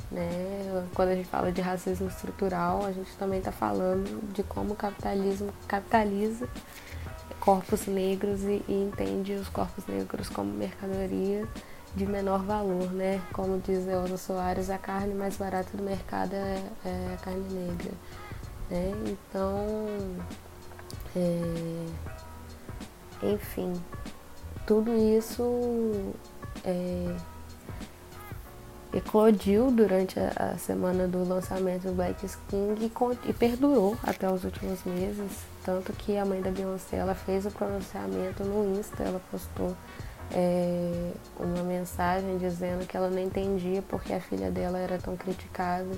Né? 0.10 0.86
Quando 0.94 1.10
a 1.10 1.16
gente 1.16 1.28
fala 1.28 1.52
de 1.52 1.62
racismo 1.62 2.08
estrutural, 2.08 2.86
a 2.86 2.92
gente 2.92 3.14
também 3.18 3.40
está 3.40 3.52
falando 3.52 4.22
de 4.34 4.44
como 4.44 4.74
o 4.74 4.76
capitalismo 4.76 5.54
capitaliza 5.68 6.48
corpos 7.40 7.88
negros 7.88 8.44
e, 8.44 8.64
e, 8.68 8.74
entende 8.74 9.34
os 9.34 9.50
corpos 9.50 9.86
negros 9.88 10.30
como 10.30 10.52
mercadoria 10.52 11.48
de 11.96 12.06
menor 12.06 12.44
valor, 12.44 12.92
né? 12.92 13.22
Como 13.34 13.60
diz 13.60 13.88
Elza 13.88 14.18
Soares, 14.18 14.70
a 14.70 14.78
carne 14.78 15.14
mais 15.14 15.36
barata 15.38 15.76
do 15.76 15.84
mercado 15.84 16.34
é, 16.34 16.64
é 16.86 17.14
a 17.14 17.18
carne 17.18 17.44
negra. 17.54 17.92
Né? 18.70 18.94
Então, 19.08 19.66
é, 21.16 21.86
enfim, 23.34 23.74
tudo 24.66 24.96
isso 24.96 26.14
é, 26.64 27.14
eclodiu 28.94 29.72
durante 29.72 30.20
a, 30.20 30.54
a, 30.54 30.58
semana 30.58 31.08
do 31.08 31.28
lançamento 31.28 31.84
do 31.84 31.94
Black 31.94 32.26
King 32.48 32.86
e, 32.86 33.30
e, 33.30 33.34
perdurou 33.34 33.98
até 34.04 34.32
os 34.32 34.44
últimos 34.46 34.84
meses. 34.86 35.32
Tanto 35.64 35.92
que 35.94 36.18
a 36.18 36.26
mãe 36.26 36.42
da 36.42 36.50
Beyoncé 36.50 36.98
ela 36.98 37.14
fez 37.14 37.46
o 37.46 37.52
pronunciamento 37.52 38.44
no 38.44 38.80
Insta, 38.80 39.04
ela 39.04 39.22
postou 39.30 39.76
é, 40.34 41.12
uma 41.39 41.63
mensagem 41.63 42.38
dizendo 42.38 42.86
que 42.88 42.96
ela 42.96 43.10
não 43.10 43.20
entendia 43.20 43.82
porque 43.82 44.13
a 44.13 44.20
filha 44.20 44.50
dela 44.52 44.78
era 44.78 44.98
tão 44.98 45.15
criticada, 45.15 45.89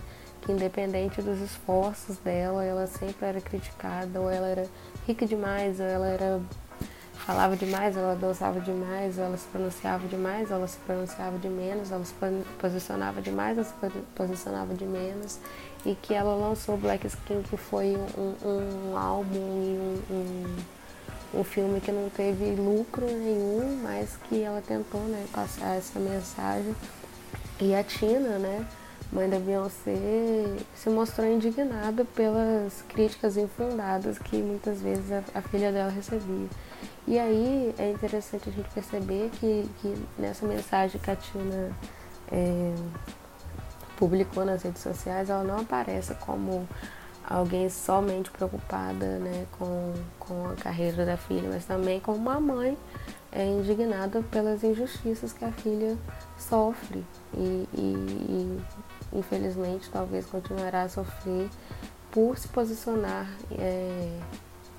que 0.41 0.51
independente 0.51 1.21
dos 1.21 1.39
esforços 1.39 2.17
dela, 2.17 2.63
ela 2.63 2.85
sempre 2.87 3.25
era 3.25 3.39
criticada, 3.39 4.19
ou 4.19 4.29
ela 4.29 4.47
era 4.47 4.65
rica 5.07 5.25
demais, 5.25 5.79
ou 5.79 5.85
ela 5.85 6.07
era 6.07 6.41
falava 7.25 7.55
demais, 7.55 7.95
ela 7.95 8.15
dançava 8.15 8.59
demais, 8.59 9.17
ela 9.17 9.37
se 9.37 9.47
pronunciava 9.47 10.07
demais, 10.07 10.51
ela 10.51 10.67
se 10.67 10.77
pronunciava 10.79 11.37
de 11.37 11.47
menos, 11.47 11.89
ela 11.89 12.03
se 12.03 12.13
posicionava 12.59 13.21
demais, 13.21 13.57
ela 13.57 13.65
se 13.65 13.73
posicionava 14.13 14.73
de 14.73 14.85
menos, 14.85 15.39
e 15.85 15.95
que 15.95 16.13
ela 16.13 16.35
lançou 16.35 16.75
Black 16.75 17.07
Skin, 17.07 17.41
que 17.43 17.55
foi 17.55 17.95
um, 18.17 18.91
um 18.91 18.97
álbum 18.97 19.35
e 19.35 20.11
um, 20.11 20.15
um, 20.15 20.55
um, 21.33 21.43
filme 21.43 21.79
que 21.81 21.91
não 21.91 22.09
teve 22.09 22.55
lucro 22.55 23.05
nenhum, 23.05 23.79
mas 23.81 24.17
que 24.27 24.41
ela 24.41 24.61
tentou 24.61 25.01
né, 25.01 25.25
passar 25.31 25.77
essa 25.77 25.99
mensagem. 25.99 26.75
E 27.59 27.73
a 27.73 27.83
Tina, 27.83 28.37
né, 28.39 28.65
mãe 29.11 29.29
da 29.29 29.39
Beyoncé, 29.39 29.95
se 30.75 30.89
mostrou 30.89 31.27
indignada 31.27 32.03
pelas 32.03 32.83
críticas 32.89 33.37
infundadas 33.37 34.17
que 34.17 34.37
muitas 34.37 34.81
vezes 34.81 35.11
a, 35.11 35.23
a 35.35 35.41
filha 35.41 35.71
dela 35.71 35.91
recebia. 35.91 36.47
E 37.07 37.19
aí 37.19 37.73
é 37.77 37.91
interessante 37.91 38.49
a 38.49 38.51
gente 38.51 38.69
perceber 38.69 39.29
que, 39.39 39.69
que 39.81 39.95
nessa 40.17 40.45
mensagem 40.45 40.99
que 40.99 41.11
a 41.11 41.15
Tina 41.15 41.71
é, 42.31 42.73
publicou 43.97 44.45
nas 44.45 44.63
redes 44.63 44.81
sociais, 44.81 45.29
ela 45.29 45.43
não 45.43 45.59
aparece 45.59 46.15
como 46.15 46.67
alguém 47.27 47.69
somente 47.69 48.29
preocupada 48.31 49.17
né, 49.19 49.45
com, 49.57 49.93
com 50.19 50.47
a 50.47 50.55
carreira 50.55 51.05
da 51.05 51.17
filha, 51.17 51.49
mas 51.49 51.65
também 51.65 51.99
como 51.99 52.17
uma 52.17 52.39
mãe 52.39 52.77
é, 53.31 53.45
indignada 53.45 54.21
pelas 54.23 54.63
injustiças 54.63 55.33
que 55.33 55.43
a 55.45 55.51
filha 55.51 55.97
sofre 56.37 57.03
e, 57.33 57.67
e, 57.73 58.59
e 59.13 59.17
infelizmente 59.17 59.89
talvez 59.89 60.25
continuará 60.25 60.83
a 60.83 60.89
sofrer 60.89 61.49
por 62.11 62.37
se 62.37 62.47
posicionar 62.47 63.27
é, 63.57 64.19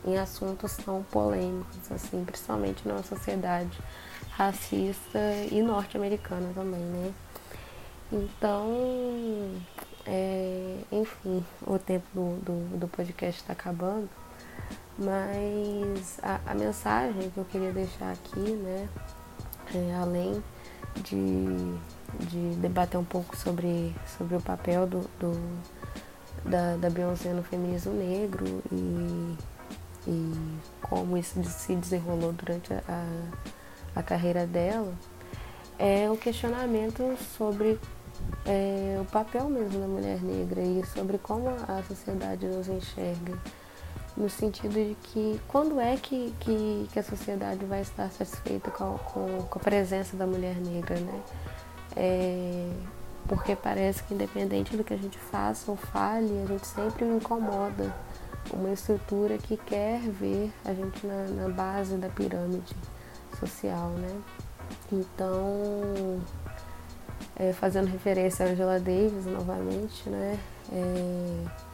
em 0.07 0.19
assuntos 0.19 0.77
tão 0.77 1.03
polêmicos, 1.05 1.91
assim, 1.91 2.25
principalmente 2.25 2.87
numa 2.87 3.03
sociedade 3.03 3.77
racista 4.31 5.19
e 5.51 5.63
norte-americana 5.63 6.53
também, 6.55 6.81
né? 6.81 7.13
Então, 8.13 9.51
é, 10.07 10.79
enfim, 10.93 11.45
o 11.67 11.79
tempo 11.79 12.07
do, 12.13 12.37
do, 12.41 12.79
do 12.79 12.89
podcast 12.89 13.41
está 13.41 13.53
acabando, 13.53 14.09
mas 14.99 16.19
a, 16.23 16.41
a, 16.47 16.55
mensagem 16.55 17.31
que 17.31 17.39
eu 17.39 17.45
queria 17.45 17.73
deixar 17.73 18.13
aqui, 18.13 18.39
né, 18.39 18.89
é, 19.75 19.95
além 19.97 20.43
de, 20.97 22.27
de 22.27 22.55
debater 22.57 22.99
um 22.99 23.05
pouco 23.05 23.37
sobre, 23.37 23.95
sobre 24.19 24.37
o 24.37 24.41
papel 24.41 24.87
do, 24.87 25.01
do 25.19 25.75
da, 26.45 26.77
da 26.77 26.91
Beyoncé 26.91 27.33
no 27.33 27.43
feminismo 27.43 27.93
negro 27.95 28.63
e 28.71 29.37
e 30.07 30.59
como 30.83 31.17
isso 31.17 31.43
se 31.45 31.75
desenrolou 31.75 32.33
durante 32.33 32.73
a, 32.73 33.07
a 33.97 34.03
carreira 34.03 34.47
dela, 34.47 34.93
é 35.79 36.11
o 36.11 36.17
questionamento 36.17 37.17
sobre 37.37 37.79
é, 38.47 38.99
o 39.01 39.05
papel 39.07 39.49
mesmo 39.49 39.81
da 39.81 39.87
mulher 39.87 40.23
negra 40.23 40.61
e 40.61 40.85
sobre 40.87 41.19
como 41.19 41.49
a 41.49 41.83
sociedade 41.89 42.47
nos 42.47 42.69
enxerga. 42.69 43.39
No 44.17 44.31
sentido 44.31 44.75
de 44.75 44.97
que 45.03 45.41
quando 45.49 45.81
é 45.81 45.97
que, 45.97 46.33
que, 46.39 46.89
que 46.93 46.99
a 46.99 47.03
sociedade 47.03 47.65
vai 47.65 47.81
estar 47.81 48.11
satisfeita 48.11 48.71
com, 48.71 48.97
com, 48.99 49.43
com, 49.43 49.59
a 49.59 49.63
presença 49.63 50.17
da 50.17 50.27
mulher 50.27 50.55
negra, 50.57 51.01
né? 51.01 51.23
É, 51.97 52.71
porque 53.27 53.57
parece 53.57 54.05
que 54.05 54.15
independente 54.15 54.77
do 54.77 54.85
que 54.85 54.95
a 54.95 54.97
gente 54.97 55.19
faça 55.19 55.71
ou 55.71 55.77
fale, 55.77 56.43
a 56.45 56.47
gente 56.47 56.67
sempre 56.67 57.05
incomoda 57.05 57.93
uma 58.53 58.71
estrutura 58.71 59.39
que 59.39 59.57
quer 59.57 60.01
ver 60.01 60.53
a 60.65 60.73
gente 60.73 61.05
na, 61.07 61.25
na 61.25 61.49
base 61.49 61.97
da 61.97 62.09
pirâmide 62.09 62.77
social, 63.41 63.89
né? 63.91 64.21
Então, 64.93 66.21
é, 67.37 67.53
fazendo 67.53 67.87
referência 67.87 68.47
a 68.47 68.49
Angela 68.51 68.79
Davis 68.79 69.27
novamente, 69.27 70.09
né? 70.09 70.39
É, 70.73 71.65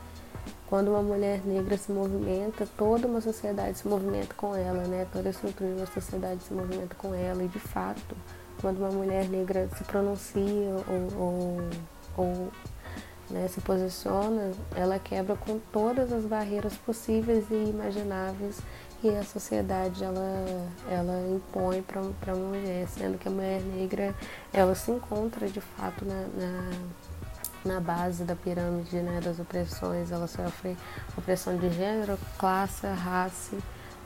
quando 0.66 0.88
uma 0.88 1.02
mulher 1.02 1.40
negra 1.44 1.76
se 1.76 1.90
movimenta, 1.90 2.66
toda 2.78 3.06
uma 3.06 3.20
sociedade 3.20 3.78
se 3.78 3.88
movimenta 3.88 4.34
com 4.34 4.54
ela, 4.54 4.84
né? 4.84 5.06
Toda 5.12 5.28
a 5.28 5.30
estrutura 5.30 5.70
de 5.70 5.80
uma 5.80 5.86
sociedade 5.86 6.42
se 6.44 6.54
movimenta 6.54 6.94
com 6.94 7.12
ela 7.12 7.42
e, 7.42 7.48
de 7.48 7.58
fato, 7.58 8.16
quando 8.60 8.78
uma 8.78 8.90
mulher 8.90 9.28
negra 9.28 9.68
se 9.76 9.82
pronuncia 9.84 10.42
ou, 10.88 11.20
ou, 11.20 11.70
ou 12.16 12.48
né, 13.30 13.48
se 13.48 13.60
posiciona, 13.60 14.52
ela 14.76 14.98
quebra 14.98 15.36
com 15.36 15.58
todas 15.72 16.12
as 16.12 16.24
barreiras 16.24 16.74
possíveis 16.74 17.44
e 17.50 17.70
imagináveis 17.70 18.60
que 19.00 19.08
a 19.08 19.24
sociedade 19.24 20.04
ela, 20.04 20.68
ela 20.90 21.28
impõe 21.28 21.82
para 21.82 22.02
uma 22.34 22.48
mulher, 22.48 22.86
sendo 22.88 23.18
que 23.18 23.28
a 23.28 23.30
mulher 23.30 23.62
negra 23.62 24.14
ela 24.52 24.74
se 24.74 24.90
encontra 24.90 25.48
de 25.48 25.60
fato 25.60 26.04
na, 26.04 26.26
na, 27.64 27.74
na 27.74 27.80
base 27.80 28.24
da 28.24 28.36
pirâmide 28.36 28.96
né, 28.96 29.20
das 29.20 29.40
opressões, 29.40 30.10
ela 30.12 30.26
sofre 30.26 30.76
opressão 31.16 31.56
de 31.56 31.70
gênero, 31.70 32.18
classe, 32.38 32.86
raça, 32.86 33.56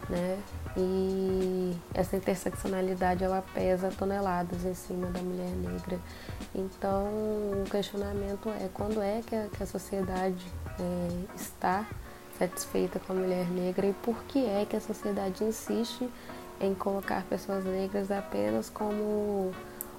né? 0.09 0.39
E 0.77 1.77
essa 1.95 2.17
interseccionalidade 2.17 3.23
ela 3.23 3.43
pesa 3.55 3.91
toneladas 3.97 4.65
em 4.65 4.75
cima 4.75 5.07
da 5.09 5.21
mulher 5.21 5.51
negra. 5.51 5.99
Então 6.55 7.05
o 7.07 7.65
questionamento 7.71 8.49
é 8.49 8.69
quando 8.73 9.01
é 9.01 9.23
que 9.25 9.35
a, 9.35 9.49
que 9.49 9.63
a 9.63 9.67
sociedade 9.67 10.45
é, 10.79 11.37
está 11.37 11.87
satisfeita 12.39 12.99
com 13.01 13.13
a 13.13 13.17
mulher 13.17 13.49
negra 13.51 13.87
e 13.87 13.93
por 13.93 14.23
que 14.25 14.45
é 14.47 14.67
que 14.69 14.77
a 14.77 14.81
sociedade 14.81 15.45
insiste 15.45 16.09
em 16.61 16.75
colocar 16.75 17.23
pessoas 17.25 17.65
negras 17.65 18.11
apenas 18.11 18.71
como 18.71 19.53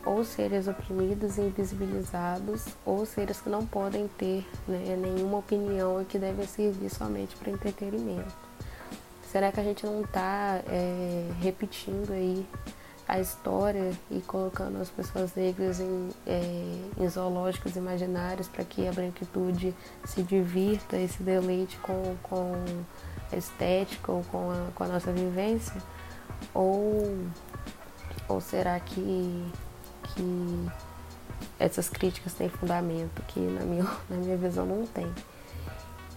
ou 0.05 0.23
seres 0.23 0.67
oprimidos 0.67 1.37
e 1.37 1.41
invisibilizados 1.41 2.65
ou 2.85 3.05
seres 3.05 3.41
que 3.41 3.49
não 3.49 3.65
podem 3.65 4.07
ter 4.07 4.45
né, 4.67 4.95
nenhuma 4.95 5.39
opinião 5.39 6.01
e 6.01 6.05
que 6.05 6.19
devem 6.19 6.45
servir 6.45 6.89
somente 6.89 7.35
para 7.35 7.51
entretenimento. 7.51 8.33
Será 9.31 9.51
que 9.51 9.59
a 9.59 9.63
gente 9.63 9.85
não 9.85 10.01
está 10.01 10.61
é, 10.67 11.29
repetindo 11.41 12.13
aí 12.13 12.45
a 13.07 13.19
história 13.19 13.91
e 14.09 14.19
colocando 14.21 14.81
as 14.81 14.89
pessoas 14.89 15.33
negras 15.35 15.79
em, 15.79 16.09
é, 16.25 16.41
em 16.97 17.07
zoológicos 17.07 17.75
imaginários 17.75 18.47
para 18.47 18.63
que 18.63 18.87
a 18.87 18.91
branquitude 18.91 19.75
se 20.05 20.23
divirta 20.23 20.97
e 20.97 21.07
se 21.07 21.21
deleite 21.21 21.77
com, 21.77 22.15
com 22.23 22.53
a 23.31 23.35
estética 23.35 24.11
ou 24.11 24.23
com 24.23 24.49
a, 24.49 24.71
com 24.73 24.83
a 24.83 24.87
nossa 24.87 25.11
vivência? 25.11 25.81
Ou, 26.53 27.15
ou 28.27 28.41
será 28.41 28.79
que, 28.79 29.51
que 30.13 30.69
essas 31.59 31.89
críticas 31.89 32.33
têm 32.33 32.49
fundamento, 32.49 33.21
que 33.27 33.39
na 33.39 33.61
minha, 33.61 33.83
na 34.09 34.17
minha 34.17 34.37
visão 34.37 34.65
não 34.65 34.85
tem? 34.87 35.11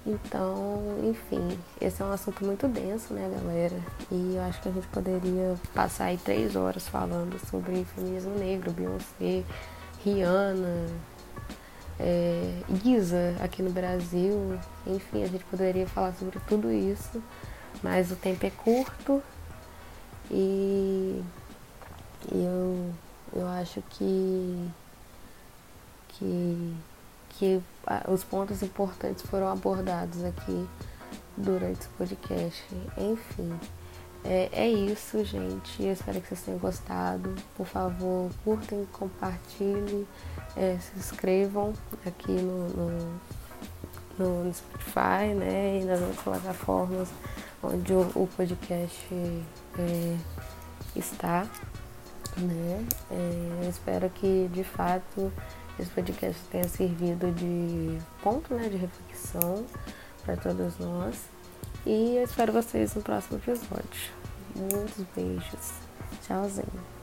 Então, 0.09 0.81
enfim, 1.05 1.59
esse 1.79 2.01
é 2.01 2.05
um 2.05 2.11
assunto 2.11 2.43
muito 2.43 2.67
denso, 2.67 3.13
né, 3.13 3.31
galera? 3.31 3.79
E 4.11 4.37
eu 4.37 4.43
acho 4.45 4.63
que 4.63 4.71
a 4.71 4.73
gente 4.73 4.87
poderia 4.87 5.55
passar 5.75 6.07
aí 6.07 6.17
três 6.17 6.57
horas 6.57 6.89
falando 6.89 7.39
sobre 7.51 7.85
feminismo 7.85 8.35
negro, 8.39 8.71
Beyoncé, 8.71 9.45
Rihanna, 10.03 10.87
é, 12.01 12.63
Isa 12.83 13.37
aqui 13.43 13.61
no 13.61 13.71
Brasil. 13.71 14.59
Enfim, 14.87 15.23
a 15.25 15.27
gente 15.27 15.45
poderia 15.45 15.87
falar 15.87 16.15
sobre 16.15 16.41
tudo 16.49 16.73
isso, 16.73 17.23
mas 17.83 18.11
o 18.11 18.17
tempo 18.17 18.47
é 18.47 18.51
curto 18.51 19.23
e 20.31 21.23
eu, 22.33 22.95
eu 23.35 23.47
acho 23.47 23.83
que, 23.91 24.71
que 26.09 26.75
que 27.39 27.61
os 28.09 28.24
pontos 28.24 28.62
importantes 28.62 29.22
foram 29.22 29.49
abordados 29.49 30.24
aqui 30.24 30.68
durante 31.36 31.86
o 31.86 31.91
podcast. 31.91 32.64
Enfim, 32.97 33.59
é, 34.24 34.49
é 34.53 34.68
isso, 34.68 35.24
gente. 35.24 35.82
Eu 35.82 35.93
espero 35.93 36.20
que 36.20 36.28
vocês 36.28 36.43
tenham 36.43 36.59
gostado. 36.59 37.34
Por 37.57 37.66
favor, 37.66 38.30
curtem, 38.45 38.86
compartilhem, 38.93 40.07
é, 40.57 40.76
se 40.78 40.99
inscrevam 40.99 41.72
aqui 42.05 42.32
no, 42.32 42.68
no, 42.68 43.20
no, 44.18 44.53
Spotify 44.53 45.34
né, 45.34 45.80
e 45.80 45.84
nas 45.84 46.01
outras 46.01 46.20
plataformas 46.22 47.09
onde 47.62 47.93
o, 47.93 48.01
o 48.14 48.28
podcast 48.36 49.07
é, 49.78 50.16
está. 50.95 51.47
Né? 52.36 52.86
É, 53.11 53.62
eu 53.64 53.68
espero 53.68 54.11
que 54.11 54.49
de 54.53 54.62
fato 54.62 55.32
esse 55.79 55.91
podcast 55.91 56.41
tenha 56.51 56.68
servido 56.68 57.31
de 57.33 57.99
ponto 58.22 58.53
né, 58.55 58.68
de 58.68 58.76
reflexão 58.76 59.64
para 60.24 60.37
todos 60.37 60.79
nós. 60.79 61.16
E 61.87 62.16
eu 62.16 62.24
espero 62.24 62.53
vocês 62.53 62.95
no 62.95 63.03
próximo 63.03 63.39
episódio. 63.39 64.12
Muitos 64.57 65.05
beijos. 65.14 65.72
Tchauzinho. 66.22 66.97